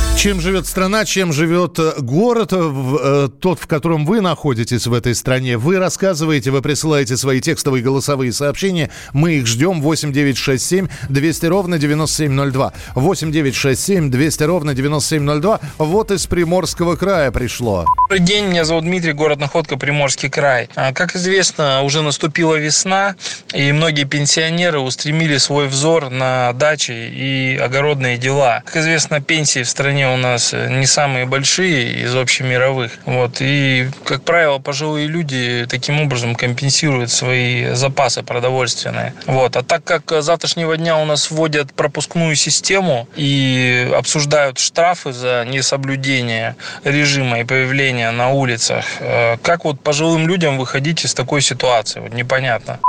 Чем 0.17 0.39
живет 0.39 0.67
страна, 0.67 1.03
чем 1.03 1.33
живет 1.33 1.79
э, 1.79 1.93
город, 1.99 2.53
э, 2.53 2.57
э, 2.57 3.29
тот, 3.39 3.59
в 3.59 3.65
котором 3.65 4.05
вы 4.05 4.21
находитесь 4.21 4.85
в 4.85 4.93
этой 4.93 5.15
стране. 5.15 5.57
Вы 5.57 5.79
рассказываете, 5.79 6.51
вы 6.51 6.61
присылаете 6.61 7.17
свои 7.17 7.41
текстовые 7.41 7.83
голосовые 7.83 8.31
сообщения. 8.31 8.91
Мы 9.13 9.33
их 9.33 9.47
ждем. 9.47 9.81
8 9.81 10.13
9 10.13 10.37
6 10.37 10.63
7 10.63 10.87
200 11.09 11.45
ровно 11.47 11.79
9702. 11.79 12.73
8 12.93 13.31
9 13.31 13.55
6 13.55 13.81
7 13.83 14.11
200 14.11 14.43
ровно 14.43 14.73
9702. 14.75 15.59
Вот 15.77 16.11
из 16.11 16.27
Приморского 16.27 16.95
края 16.97 17.31
пришло. 17.31 17.87
Добрый 18.07 18.19
день, 18.25 18.45
меня 18.45 18.63
зовут 18.63 18.83
Дмитрий, 18.83 19.13
город 19.13 19.39
Находка, 19.39 19.77
Приморский 19.77 20.29
край. 20.29 20.69
А, 20.75 20.93
как 20.93 21.15
известно, 21.15 21.81
уже 21.81 22.03
наступила 22.03 22.55
весна, 22.55 23.15
и 23.53 23.71
многие 23.71 24.03
пенсионеры 24.03 24.79
устремили 24.79 25.37
свой 25.37 25.67
взор 25.67 26.09
на 26.11 26.53
дачи 26.53 26.91
и 26.91 27.57
огородные 27.57 28.17
дела. 28.17 28.61
Как 28.65 28.77
известно, 28.77 29.19
пенсии 29.21 29.63
в 29.63 29.69
стране 29.69 30.00
стране 30.01 30.13
у 30.13 30.17
нас 30.17 30.53
не 30.53 30.85
самые 30.85 31.25
большие 31.25 32.03
из 32.03 32.15
общемировых. 32.15 32.91
Вот. 33.05 33.37
И, 33.39 33.89
как 34.05 34.23
правило, 34.23 34.59
пожилые 34.59 35.07
люди 35.07 35.65
таким 35.69 36.01
образом 36.01 36.35
компенсируют 36.35 37.11
свои 37.11 37.73
запасы 37.73 38.23
продовольственные. 38.23 39.13
Вот. 39.27 39.55
А 39.55 39.63
так 39.63 39.83
как 39.83 40.23
завтрашнего 40.23 40.77
дня 40.77 40.97
у 40.97 41.05
нас 41.05 41.31
вводят 41.31 41.73
пропускную 41.73 42.35
систему 42.35 43.07
и 43.15 43.91
обсуждают 43.95 44.59
штрафы 44.59 45.13
за 45.13 45.45
несоблюдение 45.47 46.55
режима 46.83 47.39
и 47.39 47.43
появление 47.43 48.11
на 48.11 48.29
улицах, 48.29 48.85
э, 48.99 49.37
как 49.41 49.65
вот 49.65 49.79
пожилым 49.81 50.27
людям 50.27 50.57
выходить 50.57 51.05
из 51.05 51.13
такой 51.13 51.41
ситуации? 51.41 51.99
Вот 51.99 52.13
непонятно. 52.13 52.79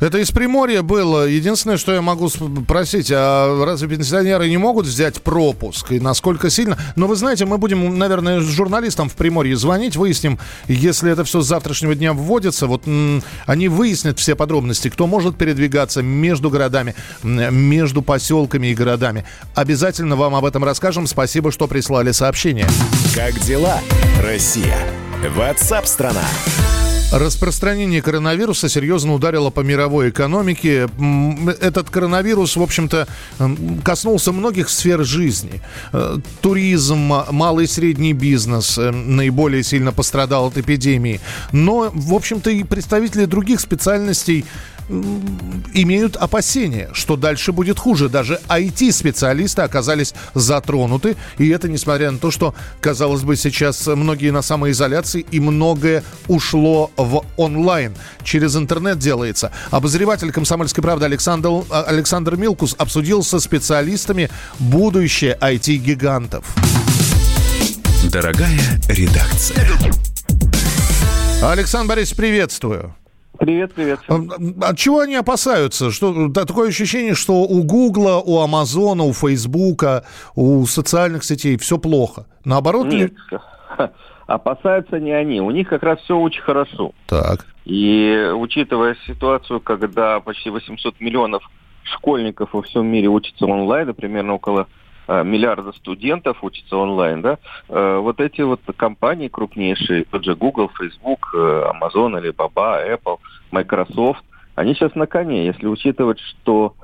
Это 0.00 0.18
из 0.18 0.30
Приморья 0.30 0.82
было. 0.82 1.26
Единственное, 1.26 1.76
что 1.76 1.92
я 1.92 2.00
могу 2.00 2.28
спросить, 2.28 3.10
а 3.14 3.64
разве 3.64 3.88
пенсионеры 3.88 4.48
не 4.48 4.56
могут 4.56 4.86
взять 4.86 5.22
пропуск? 5.22 5.92
И 5.92 6.00
насколько 6.00 6.50
сильно? 6.58 6.76
Но 6.96 7.06
вы 7.06 7.14
знаете, 7.14 7.44
мы 7.44 7.56
будем, 7.56 7.98
наверное, 7.98 8.40
журналистам 8.40 9.08
в 9.08 9.14
Приморье 9.14 9.56
звонить, 9.56 9.96
выясним, 9.96 10.38
если 10.66 11.12
это 11.12 11.22
все 11.22 11.40
с 11.40 11.46
завтрашнего 11.46 11.94
дня 11.94 12.12
вводится, 12.12 12.66
вот 12.66 12.82
они 13.46 13.68
выяснят 13.68 14.18
все 14.18 14.34
подробности, 14.34 14.90
кто 14.90 15.06
может 15.06 15.36
передвигаться 15.36 16.02
между 16.02 16.50
городами, 16.50 16.96
между 17.22 18.02
поселками 18.02 18.68
и 18.68 18.74
городами. 18.74 19.24
Обязательно 19.54 20.16
вам 20.16 20.34
об 20.34 20.44
этом 20.44 20.64
расскажем. 20.64 21.06
Спасибо, 21.06 21.52
что 21.52 21.68
прислали 21.68 22.10
сообщение. 22.10 22.66
Как 23.14 23.38
дела, 23.40 23.78
Россия? 24.20 24.76
Ватсап-страна! 25.36 26.24
Распространение 27.10 28.02
коронавируса 28.02 28.68
серьезно 28.68 29.14
ударило 29.14 29.48
по 29.48 29.60
мировой 29.60 30.10
экономике. 30.10 30.88
Этот 31.60 31.88
коронавирус, 31.88 32.56
в 32.56 32.62
общем-то, 32.62 33.08
коснулся 33.82 34.30
многих 34.30 34.68
сфер 34.68 35.04
жизни. 35.04 35.62
Э, 35.92 36.18
туризм, 36.42 36.98
малый 37.30 37.64
и 37.64 37.66
средний 37.66 38.12
бизнес 38.12 38.76
э, 38.76 38.90
наиболее 38.90 39.62
сильно 39.62 39.90
пострадал 39.90 40.48
от 40.48 40.58
эпидемии. 40.58 41.20
Но, 41.50 41.90
в 41.94 42.12
общем-то, 42.12 42.50
и 42.50 42.62
представители 42.62 43.24
других 43.24 43.60
специальностей 43.60 44.44
имеют 44.88 46.16
опасения, 46.16 46.90
что 46.92 47.16
дальше 47.16 47.52
будет 47.52 47.78
хуже. 47.78 48.08
Даже 48.08 48.40
IT-специалисты 48.48 49.62
оказались 49.62 50.14
затронуты. 50.34 51.16
И 51.38 51.48
это 51.48 51.68
несмотря 51.68 52.10
на 52.10 52.18
то, 52.18 52.30
что, 52.30 52.54
казалось 52.80 53.22
бы, 53.22 53.36
сейчас 53.36 53.86
многие 53.86 54.30
на 54.30 54.42
самоизоляции 54.42 55.26
и 55.30 55.40
многое 55.40 56.02
ушло 56.26 56.90
в 56.96 57.24
онлайн. 57.36 57.94
Через 58.22 58.56
интернет 58.56 58.98
делается. 58.98 59.52
Обозреватель 59.70 60.32
«Комсомольской 60.32 60.82
правды» 60.82 61.04
Александр, 61.04 61.64
Александр 61.70 62.36
Милкус 62.36 62.74
обсудил 62.78 63.22
со 63.22 63.40
специалистами 63.40 64.30
будущее 64.58 65.36
IT-гигантов. 65.40 66.44
Дорогая 68.10 68.60
редакция. 68.88 69.66
Александр 71.42 71.90
Борисович, 71.90 72.16
приветствую. 72.16 72.97
Привет, 73.38 73.72
привет. 73.72 74.00
От 74.08 74.76
чего 74.76 75.00
они 75.00 75.14
опасаются? 75.14 75.90
Что, 75.92 76.28
такое 76.30 76.70
ощущение, 76.70 77.14
что 77.14 77.34
у 77.42 77.62
Гугла, 77.62 78.20
у 78.24 78.40
Амазона, 78.40 79.04
у 79.04 79.12
Фейсбука, 79.12 80.04
у 80.34 80.66
социальных 80.66 81.22
сетей 81.22 81.56
все 81.56 81.78
плохо. 81.78 82.26
Наоборот 82.44 82.86
Нет, 82.86 83.12
ли? 83.30 83.38
опасаются 84.26 84.98
не 84.98 85.12
они. 85.12 85.40
У 85.40 85.50
них 85.50 85.68
как 85.68 85.84
раз 85.84 86.00
все 86.00 86.16
очень 86.16 86.42
хорошо. 86.42 86.92
Так. 87.06 87.46
И 87.64 88.32
учитывая 88.34 88.96
ситуацию, 89.06 89.60
когда 89.60 90.18
почти 90.20 90.50
800 90.50 91.00
миллионов 91.00 91.42
школьников 91.84 92.52
во 92.52 92.62
всем 92.62 92.86
мире 92.86 93.08
учатся 93.08 93.46
онлайн, 93.46 93.94
примерно 93.94 94.34
около 94.34 94.66
миллиарда 95.08 95.72
студентов 95.72 96.42
учатся 96.42 96.76
онлайн, 96.76 97.22
да, 97.22 97.38
э, 97.68 97.98
вот 97.98 98.20
эти 98.20 98.42
вот 98.42 98.60
компании 98.76 99.28
крупнейшие, 99.28 100.04
тот 100.04 100.24
же 100.24 100.34
Google, 100.34 100.70
Facebook, 100.78 101.30
э, 101.34 101.64
Amazon, 101.72 102.20
Alibaba, 102.20 102.86
Apple, 102.86 103.18
Microsoft, 103.50 104.22
они 104.54 104.74
сейчас 104.74 104.94
на 104.94 105.06
коне, 105.06 105.46
если 105.46 105.66
учитывать, 105.66 106.20
что 106.20 106.74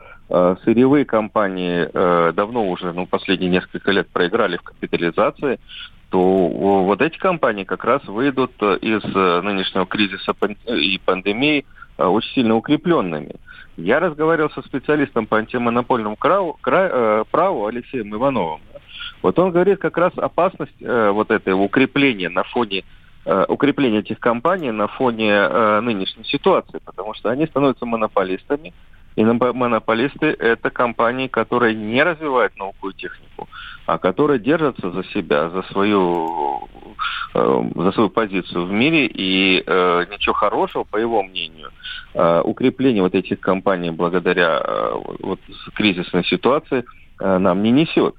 сырьевые 0.65 1.05
компании 1.05 2.33
давно 2.33 2.71
уже, 2.71 2.95
ну, 2.95 3.05
последние 3.05 3.51
несколько 3.51 3.91
лет 3.91 4.09
проиграли 4.09 4.57
в 4.57 4.63
капитализации, 4.63 5.61
то 6.09 6.19
вот 6.19 7.03
эти 7.03 7.19
компании 7.19 7.65
как 7.65 7.85
раз 7.85 8.03
выйдут 8.07 8.53
из 8.63 9.05
нынешнего 9.05 9.85
кризиса 9.85 10.35
и 10.67 10.99
пандемии 11.05 11.67
очень 11.99 12.33
сильно 12.33 12.57
укрепленными. 12.57 13.33
Я 13.77 14.01
разговаривал 14.01 14.51
со 14.51 14.63
специалистом 14.63 15.27
по 15.27 15.39
антимонопольному 15.39 16.17
праву, 16.17 16.59
э, 16.65 17.25
праву 17.31 17.67
Алексеем 17.67 18.15
Ивановым. 18.15 18.61
Вот 19.23 19.39
он 19.39 19.51
говорит, 19.51 19.81
как 19.81 19.97
раз 19.97 20.13
опасность 20.17 20.81
э, 20.81 21.11
вот 21.11 21.31
этого 21.31 21.61
укрепления 21.63 22.29
на 22.29 22.45
фоне 22.45 22.85
э, 23.25 23.45
укрепления 23.49 24.01
этих 24.01 24.21
компаний 24.21 24.71
на 24.71 24.87
фоне 24.87 25.31
э, 25.31 25.81
нынешней 25.81 26.25
ситуации, 26.25 26.79
потому 26.85 27.15
что 27.15 27.31
они 27.31 27.47
становятся 27.47 27.87
монополистами, 27.87 28.73
и 29.17 29.25
монополисты– 29.25 30.27
это 30.39 30.71
компании, 30.71 31.29
которые 31.29 31.75
не 31.75 32.03
развивают 32.03 32.59
науку 32.59 32.91
и 32.91 32.95
технику, 32.95 33.49
а 33.87 33.99
которые 33.99 34.41
держатся 34.41 34.91
за 34.91 35.05
себя, 35.05 35.51
за 35.51 35.63
свою, 35.65 36.69
э, 37.35 37.63
за 37.77 37.93
свою 37.93 38.11
позицию 38.11 38.67
в 38.67 38.73
мире. 38.73 39.07
И 39.07 39.63
э, 39.65 40.05
ничего 40.11 40.35
хорошего, 40.35 40.85
по 40.85 40.97
его 40.97 41.23
мнению, 41.23 41.71
э, 42.15 42.41
укрепление 42.45 43.03
вот 43.03 43.15
этих 43.15 43.39
компаний 43.39 43.91
благодаря 43.91 44.61
э, 44.65 44.95
вот, 45.21 45.41
кризисной 45.75 46.25
ситуации 46.25 46.85
э, 47.21 47.39
нам 47.39 47.63
не 47.63 47.71
несет. 47.71 48.17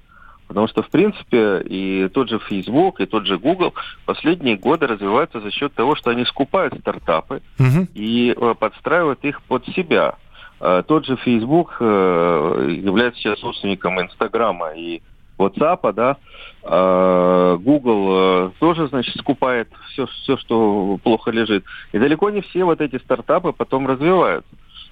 Потому 0.47 0.67
что, 0.67 0.83
в 0.83 0.89
принципе, 0.89 1.61
и 1.65 2.07
тот 2.09 2.29
же 2.29 2.39
Facebook, 2.39 3.01
и 3.01 3.05
тот 3.05 3.25
же 3.25 3.37
Google 3.37 3.73
последние 4.05 4.57
годы 4.57 4.85
развиваются 4.85 5.41
за 5.41 5.51
счет 5.51 5.73
того, 5.73 5.95
что 5.95 6.11
они 6.11 6.23
скупают 6.25 6.75
стартапы 6.79 7.41
угу. 7.59 7.87
и 7.95 8.33
э, 8.35 8.53
подстраивают 8.57 9.23
их 9.23 9.41
под 9.41 9.65
себя. 9.69 10.15
Э, 10.59 10.83
тот 10.87 11.05
же 11.05 11.17
Facebook 11.17 11.77
э, 11.79 12.79
является 12.83 13.19
сейчас 13.19 13.39
собственником 13.39 14.01
Инстаграма 14.01 14.71
и 14.71 15.01
WhatsApp, 15.37 15.91
да, 15.93 16.17
э, 16.63 17.57
Google 17.59 18.53
тоже, 18.59 18.87
значит, 18.87 19.17
скупает 19.17 19.67
все, 19.91 20.05
все, 20.05 20.37
что 20.37 20.97
плохо 21.03 21.31
лежит. 21.31 21.65
И 21.91 21.99
далеко 21.99 22.29
не 22.29 22.41
все 22.41 22.63
вот 22.63 22.79
эти 22.79 22.97
стартапы 22.99 23.51
потом 23.51 23.85
развиваются. 23.87 24.49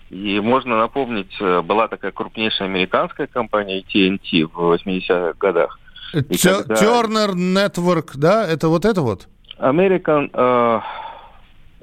И 0.09 0.39
можно 0.41 0.77
напомнить, 0.77 1.35
была 1.39 1.87
такая 1.87 2.11
крупнейшая 2.11 2.67
американская 2.67 3.25
компания 3.25 3.81
TNT 3.81 4.45
в 4.45 4.73
80-х 4.73 5.33
годах. 5.39 5.79
Когда... 6.11 6.75
Turner 6.75 7.33
Network, 7.33 8.11
да? 8.15 8.45
Это 8.45 8.67
вот 8.67 8.85
это 8.85 9.01
вот? 9.01 9.27
American... 9.57 10.29
Uh 10.31 10.81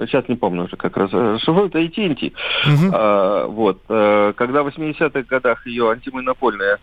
сейчас 0.07 0.29
не 0.29 0.37
помню 0.37 0.65
уже 0.65 0.77
как 0.77 0.97
раз, 0.97 1.11
шифрует 1.43 1.75
AT&T. 1.75 2.27
Угу. 2.27 2.93
А, 2.93 3.47
вот, 3.47 3.83
а, 3.89 4.33
когда 4.33 4.63
в 4.63 4.69
80-х 4.69 5.23
годах 5.23 5.67
ее 5.67 5.91
антимонопольная 5.91 6.79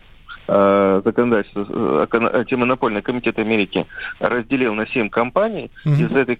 э, 0.48 1.02
законодательство, 1.04 2.08
антимонопольный 2.12 3.02
комитет 3.02 3.38
Америки 3.40 3.86
разделил 4.20 4.74
на 4.74 4.88
семь 4.88 5.10
компаний. 5.10 5.72
Mm-hmm. 5.86 6.06
Из, 6.06 6.12
этой, 6.16 6.36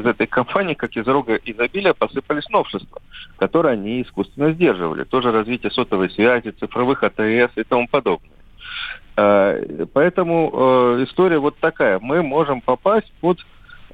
из 0.00 0.06
этой 0.06 0.26
компании, 0.26 0.74
как 0.74 0.96
из 0.96 1.06
рога 1.06 1.36
изобилия, 1.36 1.94
посыпались 1.94 2.48
новшества, 2.50 3.00
которые 3.38 3.72
они 3.72 4.02
искусственно 4.02 4.52
сдерживали. 4.52 5.04
Тоже 5.04 5.32
развитие 5.32 5.70
сотовой 5.70 6.10
связи, 6.10 6.50
цифровых 6.50 7.02
АТС 7.02 7.52
и 7.56 7.64
тому 7.66 7.88
подобное. 7.88 8.30
Поэтому 9.14 10.98
история 11.02 11.38
вот 11.38 11.58
такая. 11.58 11.98
Мы 12.00 12.22
можем 12.22 12.60
попасть 12.60 13.12
под 13.20 13.38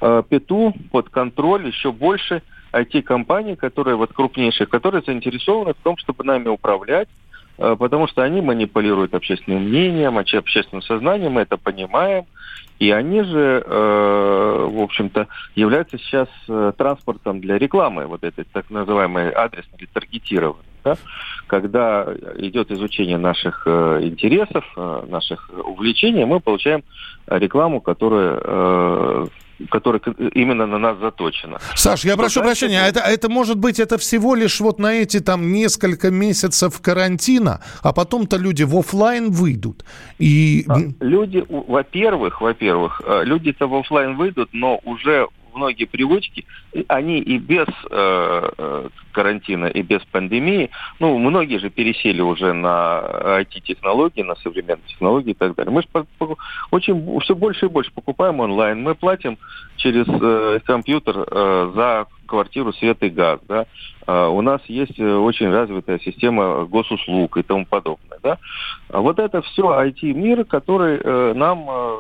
э, 0.00 0.22
пету 0.28 0.74
под 0.90 1.08
контроль 1.08 1.66
еще 1.66 1.92
больше 1.92 2.42
IT-компаний, 2.72 3.56
которые 3.56 3.96
вот 3.96 4.12
крупнейшие, 4.12 4.66
которые 4.66 5.02
заинтересованы 5.06 5.74
в 5.74 5.82
том, 5.82 5.96
чтобы 5.96 6.24
нами 6.24 6.48
управлять, 6.48 7.08
э, 7.58 7.76
потому 7.78 8.08
что 8.08 8.22
они 8.22 8.40
манипулируют 8.40 9.14
общественным 9.14 9.64
мнением, 9.64 10.18
общественным 10.18 10.82
сознанием, 10.82 11.32
мы 11.32 11.42
это 11.42 11.56
понимаем. 11.56 12.24
И 12.78 12.92
они 12.92 13.22
же, 13.22 13.62
э, 13.66 14.68
в 14.70 14.80
общем-то, 14.80 15.26
являются 15.56 15.98
сейчас 15.98 16.28
э, 16.48 16.72
транспортом 16.76 17.40
для 17.40 17.58
рекламы, 17.58 18.06
вот 18.06 18.22
этой 18.22 18.44
так 18.44 18.70
называемой 18.70 19.30
адресной 19.30 19.78
или 19.78 19.88
таргетированной. 19.92 20.62
Да? 20.84 20.96
Когда 21.48 22.06
идет 22.36 22.70
изучение 22.70 23.18
наших 23.18 23.66
интересов, 23.66 24.64
наших 24.76 25.50
увлечений, 25.64 26.24
мы 26.24 26.38
получаем 26.38 26.84
рекламу, 27.26 27.80
которая 27.80 29.26
которая 29.70 30.00
именно 30.34 30.66
на 30.66 30.78
нас 30.78 30.98
заточена. 30.98 31.58
Саш, 31.74 32.04
я 32.04 32.16
прошу 32.16 32.40
прощения, 32.40 32.80
а 32.82 32.86
это, 32.86 33.00
это 33.00 33.28
может 33.28 33.58
быть 33.58 33.80
это 33.80 33.98
всего 33.98 34.34
лишь 34.34 34.60
вот 34.60 34.78
на 34.78 34.92
эти 34.92 35.20
там 35.20 35.52
несколько 35.52 36.10
месяцев 36.10 36.80
карантина, 36.80 37.60
а 37.82 37.92
потом-то 37.92 38.36
люди 38.36 38.62
в 38.62 38.76
офлайн 38.76 39.30
выйдут. 39.30 39.84
И... 40.18 40.64
А, 40.68 40.78
люди, 41.00 41.44
во-первых, 41.48 42.40
во-первых, 42.40 43.02
э, 43.04 43.24
люди-то 43.24 43.66
в 43.66 43.74
офлайн 43.74 44.16
выйдут, 44.16 44.50
но 44.52 44.80
уже 44.84 45.28
многие 45.58 45.84
привычки, 45.84 46.46
они 46.88 47.18
и 47.18 47.38
без 47.38 47.66
э, 47.90 48.50
э 48.58 48.88
карантина, 49.12 49.66
и 49.66 49.82
без 49.82 50.00
пандемии, 50.12 50.70
ну, 51.00 51.18
многие 51.18 51.58
же 51.58 51.70
пересели 51.70 52.20
уже 52.20 52.52
на 52.52 53.02
IT-технологии, 53.40 54.22
на 54.22 54.36
современные 54.36 54.86
технологии 54.86 55.32
и 55.32 55.34
так 55.34 55.56
далее. 55.56 55.72
Мы 55.72 55.82
же 55.82 55.88
очень 56.70 57.20
все 57.20 57.34
больше 57.34 57.66
и 57.66 57.68
больше 57.68 57.90
покупаем 57.92 58.38
онлайн. 58.38 58.80
Мы 58.80 58.94
платим 58.94 59.36
через 59.76 60.06
э, 60.08 60.60
компьютер 60.64 61.16
э, 61.18 61.72
за 61.74 62.06
квартиру, 62.28 62.72
свет 62.74 63.02
и 63.02 63.08
газ, 63.08 63.40
да. 63.48 63.66
Uh, 64.06 64.30
у 64.30 64.40
нас 64.40 64.60
есть 64.68 64.98
э, 64.98 65.16
очень 65.16 65.50
развитая 65.50 65.98
система 65.98 66.64
госуслуг 66.64 67.36
и 67.36 67.42
тому 67.42 67.66
подобное, 67.66 68.18
да. 68.22 68.38
А 68.88 69.00
вот 69.00 69.18
это 69.18 69.42
все 69.42 69.62
IT-мир, 69.62 70.44
который 70.44 70.98
uh, 70.98 71.34
нам 71.34 71.68
uh, 71.68 71.96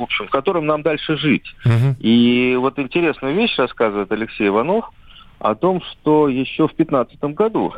в 0.00 0.04
общем, 0.04 0.26
в 0.26 0.30
котором 0.30 0.66
нам 0.66 0.82
дальше 0.82 1.16
жить. 1.16 1.44
Uh-huh. 1.64 1.94
И 2.00 2.56
вот 2.56 2.78
интересную 2.78 3.34
вещь 3.34 3.56
рассказывает 3.58 4.10
Алексей 4.10 4.48
Иванов 4.48 4.90
о 5.38 5.54
том, 5.54 5.82
что 5.82 6.28
еще 6.28 6.66
в 6.66 6.74
2015 6.74 7.22
году 7.34 7.74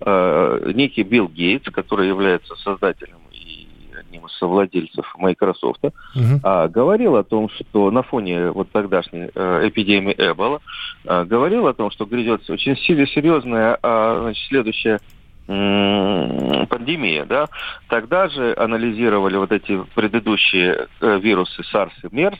э, 0.00 0.72
некий 0.74 1.02
Билл 1.02 1.28
Гейтс, 1.28 1.70
который 1.70 2.08
является 2.08 2.54
создателем 2.56 3.18
и 3.30 3.68
одним 3.98 4.26
из 4.26 4.32
совладельцев 4.38 5.06
Microsoft, 5.18 5.84
uh-huh. 5.84 6.40
э, 6.42 6.68
говорил 6.68 7.16
о 7.16 7.24
том, 7.24 7.50
что 7.50 7.90
на 7.90 8.02
фоне 8.02 8.50
вот 8.50 8.70
тогдашней 8.72 9.30
э, 9.34 9.68
эпидемии 9.68 10.14
Эбола, 10.16 10.60
э, 11.04 11.24
говорил 11.24 11.66
о 11.66 11.74
том, 11.74 11.90
что 11.90 12.06
грядет 12.06 12.48
очень 12.48 12.76
серьезная 12.76 13.78
э, 13.82 14.18
значит, 14.22 14.48
следующая 14.48 15.00
пандемия, 15.46 17.24
да, 17.24 17.48
тогда 17.88 18.28
же 18.28 18.54
анализировали 18.56 19.36
вот 19.36 19.52
эти 19.52 19.80
предыдущие 19.94 20.88
э, 21.00 21.18
вирусы 21.20 21.62
SARS 21.72 21.92
и 22.02 22.06
MERS, 22.06 22.38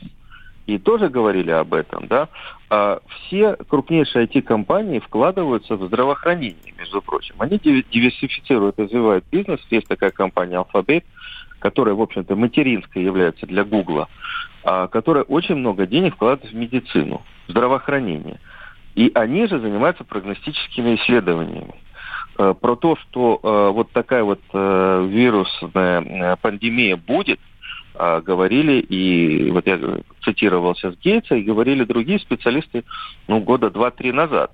и 0.66 0.78
тоже 0.78 1.08
говорили 1.08 1.50
об 1.52 1.74
этом, 1.74 2.08
да, 2.08 2.28
а 2.68 3.00
все 3.06 3.54
крупнейшие 3.54 4.26
IT-компании 4.26 4.98
вкладываются 4.98 5.76
в 5.76 5.86
здравоохранение, 5.86 6.74
между 6.76 7.00
прочим. 7.00 7.36
Они 7.38 7.58
диверсифицируют, 7.58 8.78
развивают 8.78 9.24
бизнес. 9.30 9.60
Есть 9.70 9.86
такая 9.86 10.10
компания 10.10 10.56
Alphabet, 10.56 11.04
которая, 11.60 11.94
в 11.94 12.02
общем-то, 12.02 12.34
материнской 12.34 13.04
является 13.04 13.46
для 13.46 13.64
Гугла, 13.64 14.08
а, 14.64 14.88
которая 14.88 15.22
очень 15.22 15.54
много 15.54 15.86
денег 15.86 16.14
вкладывает 16.14 16.52
в 16.52 16.56
медицину, 16.56 17.22
здравоохранение. 17.46 18.40
И 18.96 19.12
они 19.14 19.46
же 19.46 19.60
занимаются 19.60 20.02
прогностическими 20.02 20.96
исследованиями. 20.96 21.74
Э, 22.38 22.54
про 22.58 22.76
то, 22.76 22.96
что 22.96 23.40
э, 23.42 23.70
вот 23.72 23.90
такая 23.92 24.22
вот 24.22 24.40
э, 24.52 25.06
вирусная 25.08 26.36
пандемия 26.36 26.96
будет, 26.96 27.40
говорили, 27.98 28.78
и 28.80 29.50
вот 29.50 29.66
я 29.66 29.80
цитировал 30.22 30.74
сейчас 30.74 30.98
Гейтса, 30.98 31.34
и 31.34 31.42
говорили 31.42 31.82
другие 31.84 32.18
специалисты 32.18 32.84
ну, 33.26 33.40
года 33.40 33.70
два-три 33.70 34.12
назад. 34.12 34.52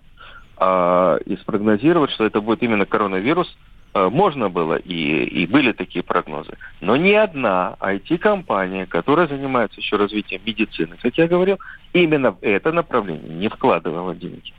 А, 0.59 1.16
и 1.16 1.37
спрогнозировать, 1.38 2.12
что 2.12 2.25
это 2.25 2.40
будет 2.40 2.62
именно 2.62 2.87
коронавирус, 2.87 3.53
можно 3.95 4.49
было, 4.49 4.77
и, 4.77 5.25
и 5.25 5.47
были 5.49 5.73
такие 5.73 6.05
прогнозы. 6.05 6.57
Но 6.81 6.97
ни 6.97 7.11
одна 7.11 7.75
IT-компания, 7.81 8.87
которая 8.87 9.27
занимается 9.27 9.81
еще 9.81 9.97
развитием 9.97 10.40
медицины, 10.47 10.97
как 11.03 11.18
я 11.18 11.27
говорил, 11.27 11.59
именно 11.92 12.31
в 12.31 12.38
это 12.42 12.71
направление 12.71 13.35
не 13.35 13.49
вкладывала 13.49 14.14
деньги. 14.14 14.53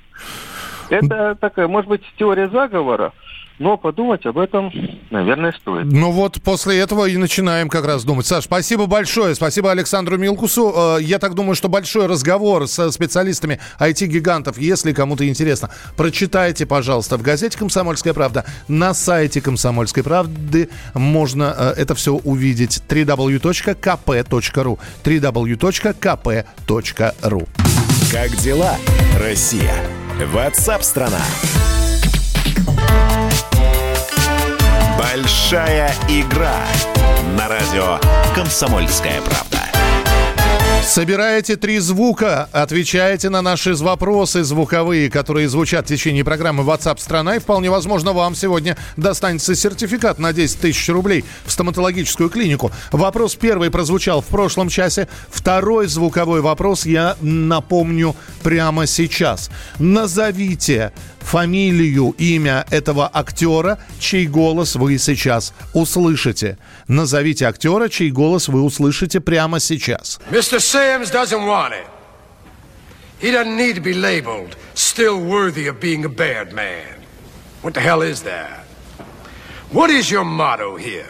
Это 0.94 1.36
такая, 1.40 1.68
может 1.68 1.90
быть, 1.90 2.02
теория 2.18 2.50
заговора, 2.50 3.14
но 3.60 3.78
подумать 3.78 4.26
об 4.26 4.38
этом, 4.38 4.72
наверное, 5.10 5.52
стоит. 5.54 5.86
Ну 5.86 6.12
вот 6.12 6.42
после 6.44 6.80
этого 6.80 7.06
и 7.08 7.18
начинаем 7.18 7.70
как 7.70 7.86
раз 7.86 8.04
думать. 8.04 8.26
Саш, 8.26 8.44
спасибо 8.46 8.86
большое. 8.86 9.36
Спасибо 9.36 9.72
Александру 9.72 10.18
Милкусу. 10.18 10.74
Э, 10.76 11.02
я 11.02 11.20
так 11.20 11.34
думаю, 11.34 11.56
что 11.56 11.70
большой 11.70 12.08
разговор 12.08 12.68
со 12.68 12.92
специалистами 12.92 13.60
IT-гигантов, 13.80 14.58
если 14.58 14.92
кому-то 14.94 15.28
интересно, 15.28 15.70
прочитайте, 15.98 16.66
пожалуйста, 16.66 17.18
в 17.18 17.22
газете 17.22 17.58
«Комсомольская 17.58 18.14
правда». 18.14 18.46
На 18.68 18.94
сайте 18.94 19.42
«Комсомольской 19.42 20.04
правды» 20.04 20.70
можно 20.94 21.56
э, 21.58 21.74
это 21.78 21.96
все 21.96 22.14
увидеть. 22.16 22.84
www.kp.ru 22.88 24.24
www.kp.ru 25.04 26.28
Как 28.12 28.30
дела, 28.38 28.76
Россия? 29.20 30.03
Ватсап-страна! 30.20 31.22
Большая 34.98 35.92
игра 36.08 36.56
на 37.36 37.48
радио 37.48 38.00
«Комсомольская 38.36 39.22
правда». 39.22 39.53
Собираете 40.86 41.56
три 41.56 41.80
звука, 41.80 42.50
отвечаете 42.52 43.30
на 43.30 43.42
наши 43.42 43.74
вопросы 43.74 44.44
звуковые, 44.44 45.10
которые 45.10 45.48
звучат 45.50 45.86
в 45.86 45.90
течение 45.90 46.24
программы 46.24 46.64
WhatsApp 46.64 47.00
страна, 47.00 47.38
и 47.38 47.40
вполне 47.40 47.72
возможно 47.72 48.12
вам 48.14 48.36
сегодня 48.36 48.78
достанется 48.98 49.56
сертификат 49.56 50.20
на 50.20 50.34
10 50.34 50.60
тысяч 50.60 50.90
рублей 50.90 51.24
в 51.46 51.52
стоматологическую 51.52 52.30
клинику. 52.30 52.72
Вопрос 52.92 53.36
первый 53.36 53.72
прозвучал 53.72 54.22
в 54.22 54.26
прошлом 54.26 54.70
часе, 54.70 55.08
второй 55.30 55.88
звуковой 55.88 56.42
вопрос 56.42 56.86
я 56.86 57.16
напомню 57.22 58.16
прямо 58.44 58.86
сейчас. 58.86 59.50
Назовите 59.80 60.92
фамилию, 61.24 62.14
имя 62.18 62.66
этого 62.70 63.10
актера, 63.12 63.80
чей 64.00 64.28
голос 64.28 64.76
вы 64.76 64.98
сейчас 64.98 65.54
услышите. 65.74 66.58
Назовите 66.88 67.48
актера, 67.48 67.90
чей 67.90 68.12
голос 68.12 68.48
вы 68.48 68.62
услышите 68.62 69.20
прямо 69.20 69.60
сейчас. 69.60 70.20
Mr. 70.30 70.60
Sims 70.60 71.12
doesn't 71.12 71.46
want 71.46 71.74
it. 71.74 71.88
He 73.20 73.32
doesn't 73.32 73.56
need 73.56 73.76
to 73.76 73.82
be 73.82 73.94
labeled 73.94 74.58
still 74.74 75.20
worthy 75.20 75.68
of 75.68 75.80
being 75.80 76.04
a 76.06 76.10
bad 76.10 76.52
man. 76.54 77.00
What 77.62 77.74
the 77.74 77.80
hell 77.80 78.02
is 78.02 78.24
that? 78.24 78.66
What 79.72 79.90
is 79.90 80.12
your 80.12 80.26
motto 80.26 80.76
here? 80.76 81.10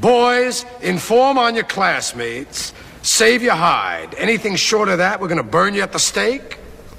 Boys, 0.00 0.66
inform 0.82 1.38
on 1.38 1.54
your 1.54 1.64
classmates, 1.64 2.74
save 3.02 3.42
your 3.42 3.54
hide. 3.54 4.14
Anything 4.18 4.56
short 4.56 4.88
of 4.88 4.98
that, 4.98 5.20
we're 5.20 5.28
going 5.28 5.38
to 5.38 5.42
burn 5.42 5.74
you 5.74 5.82
at 5.82 5.92
the 5.92 5.98
stake? 5.98 6.57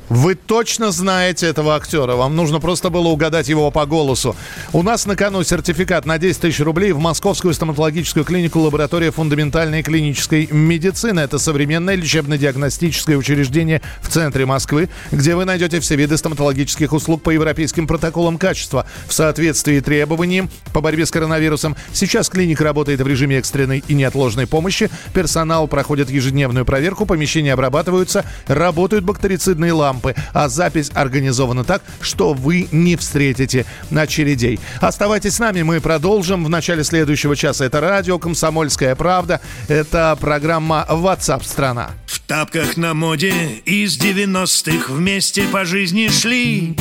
Вы 0.10 0.34
точно 0.34 0.91
знаете 0.91 1.45
этого 1.45 1.76
актера. 1.76 2.15
Вам 2.15 2.36
нужно 2.36 2.60
просто 2.60 2.89
было 2.89 3.10
угадать 3.10 3.48
его 3.48 3.69
по 3.69 3.86
голосу. 3.86 4.36
У 4.74 4.82
нас 4.82 5.06
на 5.06 5.15
кону 5.15 5.43
сертификат 5.43 6.08
на 6.08 6.17
10 6.17 6.41
тысяч 6.41 6.60
рублей 6.62 6.93
в 6.93 7.00
Московскую 7.00 7.54
стоматологическую 7.54 8.26
клинику 8.26 8.60
лаборатория 8.60 9.12
фундаментальной 9.12 9.84
клинической 9.84 10.48
медицины. 10.52 11.19
Это 11.19 11.38
современное 11.38 11.93
лечебно-диагностическое 11.93 13.17
учреждение 13.17 13.84
в 14.02 14.10
центре 14.10 14.48
Москвы, 14.48 14.89
где 15.12 15.36
вы 15.36 15.45
найдете 15.45 15.80
все 15.80 15.95
виды 15.95 16.17
стоматологических 16.17 16.91
услуг 16.91 17.22
по 17.22 17.30
европейским 17.30 17.86
протоколам 17.86 18.39
качества 18.39 18.88
в 19.08 19.13
соответствии 19.13 19.80
требованиям 19.80 20.50
по 20.74 20.82
борьбе 20.82 21.06
с 21.06 21.12
коронавирусом. 21.12 21.76
Сейчас 21.93 22.30
клиника 22.30 22.63
работает 22.63 23.00
в 23.00 23.06
режиме 23.08 23.38
экстренной 23.38 23.84
и 23.88 23.93
неотложной 23.93 24.48
помощи. 24.48 24.89
Персонал 25.13 25.67
проходит 25.67 26.10
ежедневную 26.10 26.65
проверку, 26.65 27.06
помещения 27.06 27.54
обрабатываются, 27.54 28.26
работают 28.48 29.06
бактерицидные 29.06 29.74
лампы 29.74 29.98
лампы, 29.99 30.15
а 30.33 30.49
запись 30.49 30.91
организована 30.93 31.63
так, 31.63 31.81
что 32.01 32.33
вы 32.33 32.67
не 32.71 32.95
встретите 32.95 33.65
очередей. 33.93 34.59
Оставайтесь 34.81 35.35
с 35.35 35.39
нами, 35.39 35.62
мы 35.62 35.81
продолжим 35.81 36.45
в 36.45 36.49
начале 36.49 36.83
следующего 36.83 37.35
часа. 37.35 37.65
Это 37.65 37.81
радио 37.81 38.17
«Комсомольская 38.19 38.95
правда», 38.95 39.41
это 39.67 40.17
программа 40.19 40.85
WhatsApp 40.89 41.43
страна 41.43 41.91
В 42.05 42.19
тапках 42.19 42.77
на 42.77 42.93
моде 42.93 43.33
из 43.65 43.97
90-х 43.97 44.93
вместе 44.93 45.43
по 45.51 45.65
жизни 45.65 46.07
шли. 46.07 46.75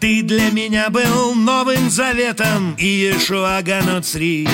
Ты 0.00 0.22
для 0.22 0.50
меня 0.50 0.88
был 0.88 1.34
новым 1.34 1.90
заветом 1.90 2.74
и 2.78 2.86
Иешуа 2.86 3.60
Ганоцри. 3.62 4.48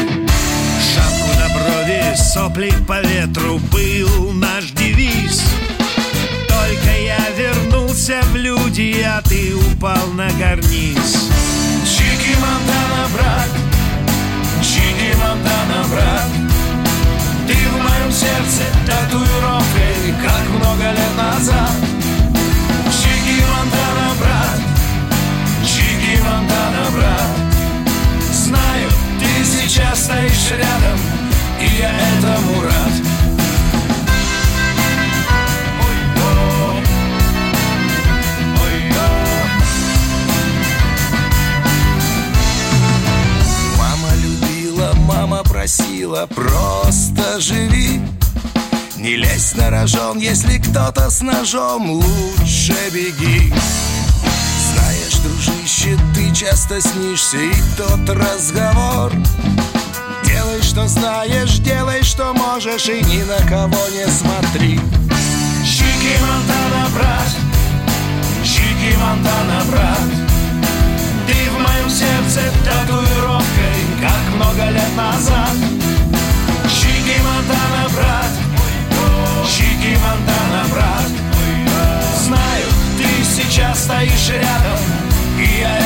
Шапку 0.94 1.38
на 1.38 1.48
брови, 1.55 2.16
сопли 2.16 2.72
по 2.87 3.00
ветру 3.00 3.61
был 3.70 4.33
наш 4.33 4.72
вернулся 8.07 8.21
в 8.31 8.37
люди, 8.37 9.05
а 9.05 9.21
ты 9.23 9.55
упал 9.55 10.07
на 10.14 10.29
карниз. 10.38 11.31
Чики 11.85 12.37
Монтана, 12.37 13.09
брат, 13.12 13.49
Чики 14.62 15.14
Монтана, 15.16 15.85
брат, 15.90 16.29
ты 17.47 17.55
в 17.55 17.83
моем 17.83 18.12
сердце 18.12 18.64
татуировкой, 18.87 20.14
как 20.23 20.49
много 20.51 20.85
лет 20.85 21.16
назад. 21.16 21.73
Чики 22.90 23.42
Монтана, 23.51 24.14
брат, 24.21 24.61
Чики 25.64 26.21
Монтана, 26.23 26.90
брат, 26.92 27.37
знаю, 28.33 28.88
ты 29.19 29.45
сейчас 29.45 30.05
стоишь 30.05 30.51
рядом, 30.51 30.99
и 31.61 31.81
я 31.81 31.90
этому 31.90 32.62
рад. 32.62 32.95
Просила, 45.67 46.27
просто 46.27 47.41
живи 47.41 48.01
Не 48.97 49.17
лезь 49.17 49.55
на 49.57 49.69
рожон, 49.69 50.19
если 50.21 50.59
кто-то 50.59 51.11
с 51.11 51.23
ножом 51.23 51.91
Лучше 51.91 52.77
беги. 52.93 53.53
Знаешь, 54.73 55.17
дружище, 55.25 55.99
ты 56.14 56.33
часто 56.33 56.81
снишься 56.81 57.39
И 57.39 57.53
тот 57.77 58.09
разговор. 58.17 59.12
Делай, 60.25 60.62
что 60.62 60.87
знаешь, 60.87 61.59
делай, 61.59 62.05
что 62.05 62.33
можешь 62.33 62.89
И 62.89 63.03
ни 63.03 63.25
на 63.25 63.39
кого 63.49 63.89
не 63.89 64.07
смотри. 64.07 64.79
Чики 65.64 66.17
Монтана, 66.21 66.89
брат. 66.95 67.31
Чики 68.45 68.97
Монтана, 68.97 69.64
брат. 69.69 70.27
Ты 71.27 71.51
в 71.51 71.59
моем 71.61 71.91
сердце 71.91 72.41
лет 72.43 72.76
назад. 74.97 75.57
Чики 76.68 77.20
Монтана, 77.22 77.88
брат 77.94 78.32
Чики 79.47 79.97
Монтана, 79.99 80.64
брат. 80.72 81.11
Знаю, 82.24 82.66
ты 82.99 83.24
сейчас 83.24 83.84
стоишь 83.84 84.28
рядом 84.30 84.80
И 85.38 85.61
я 85.61 85.86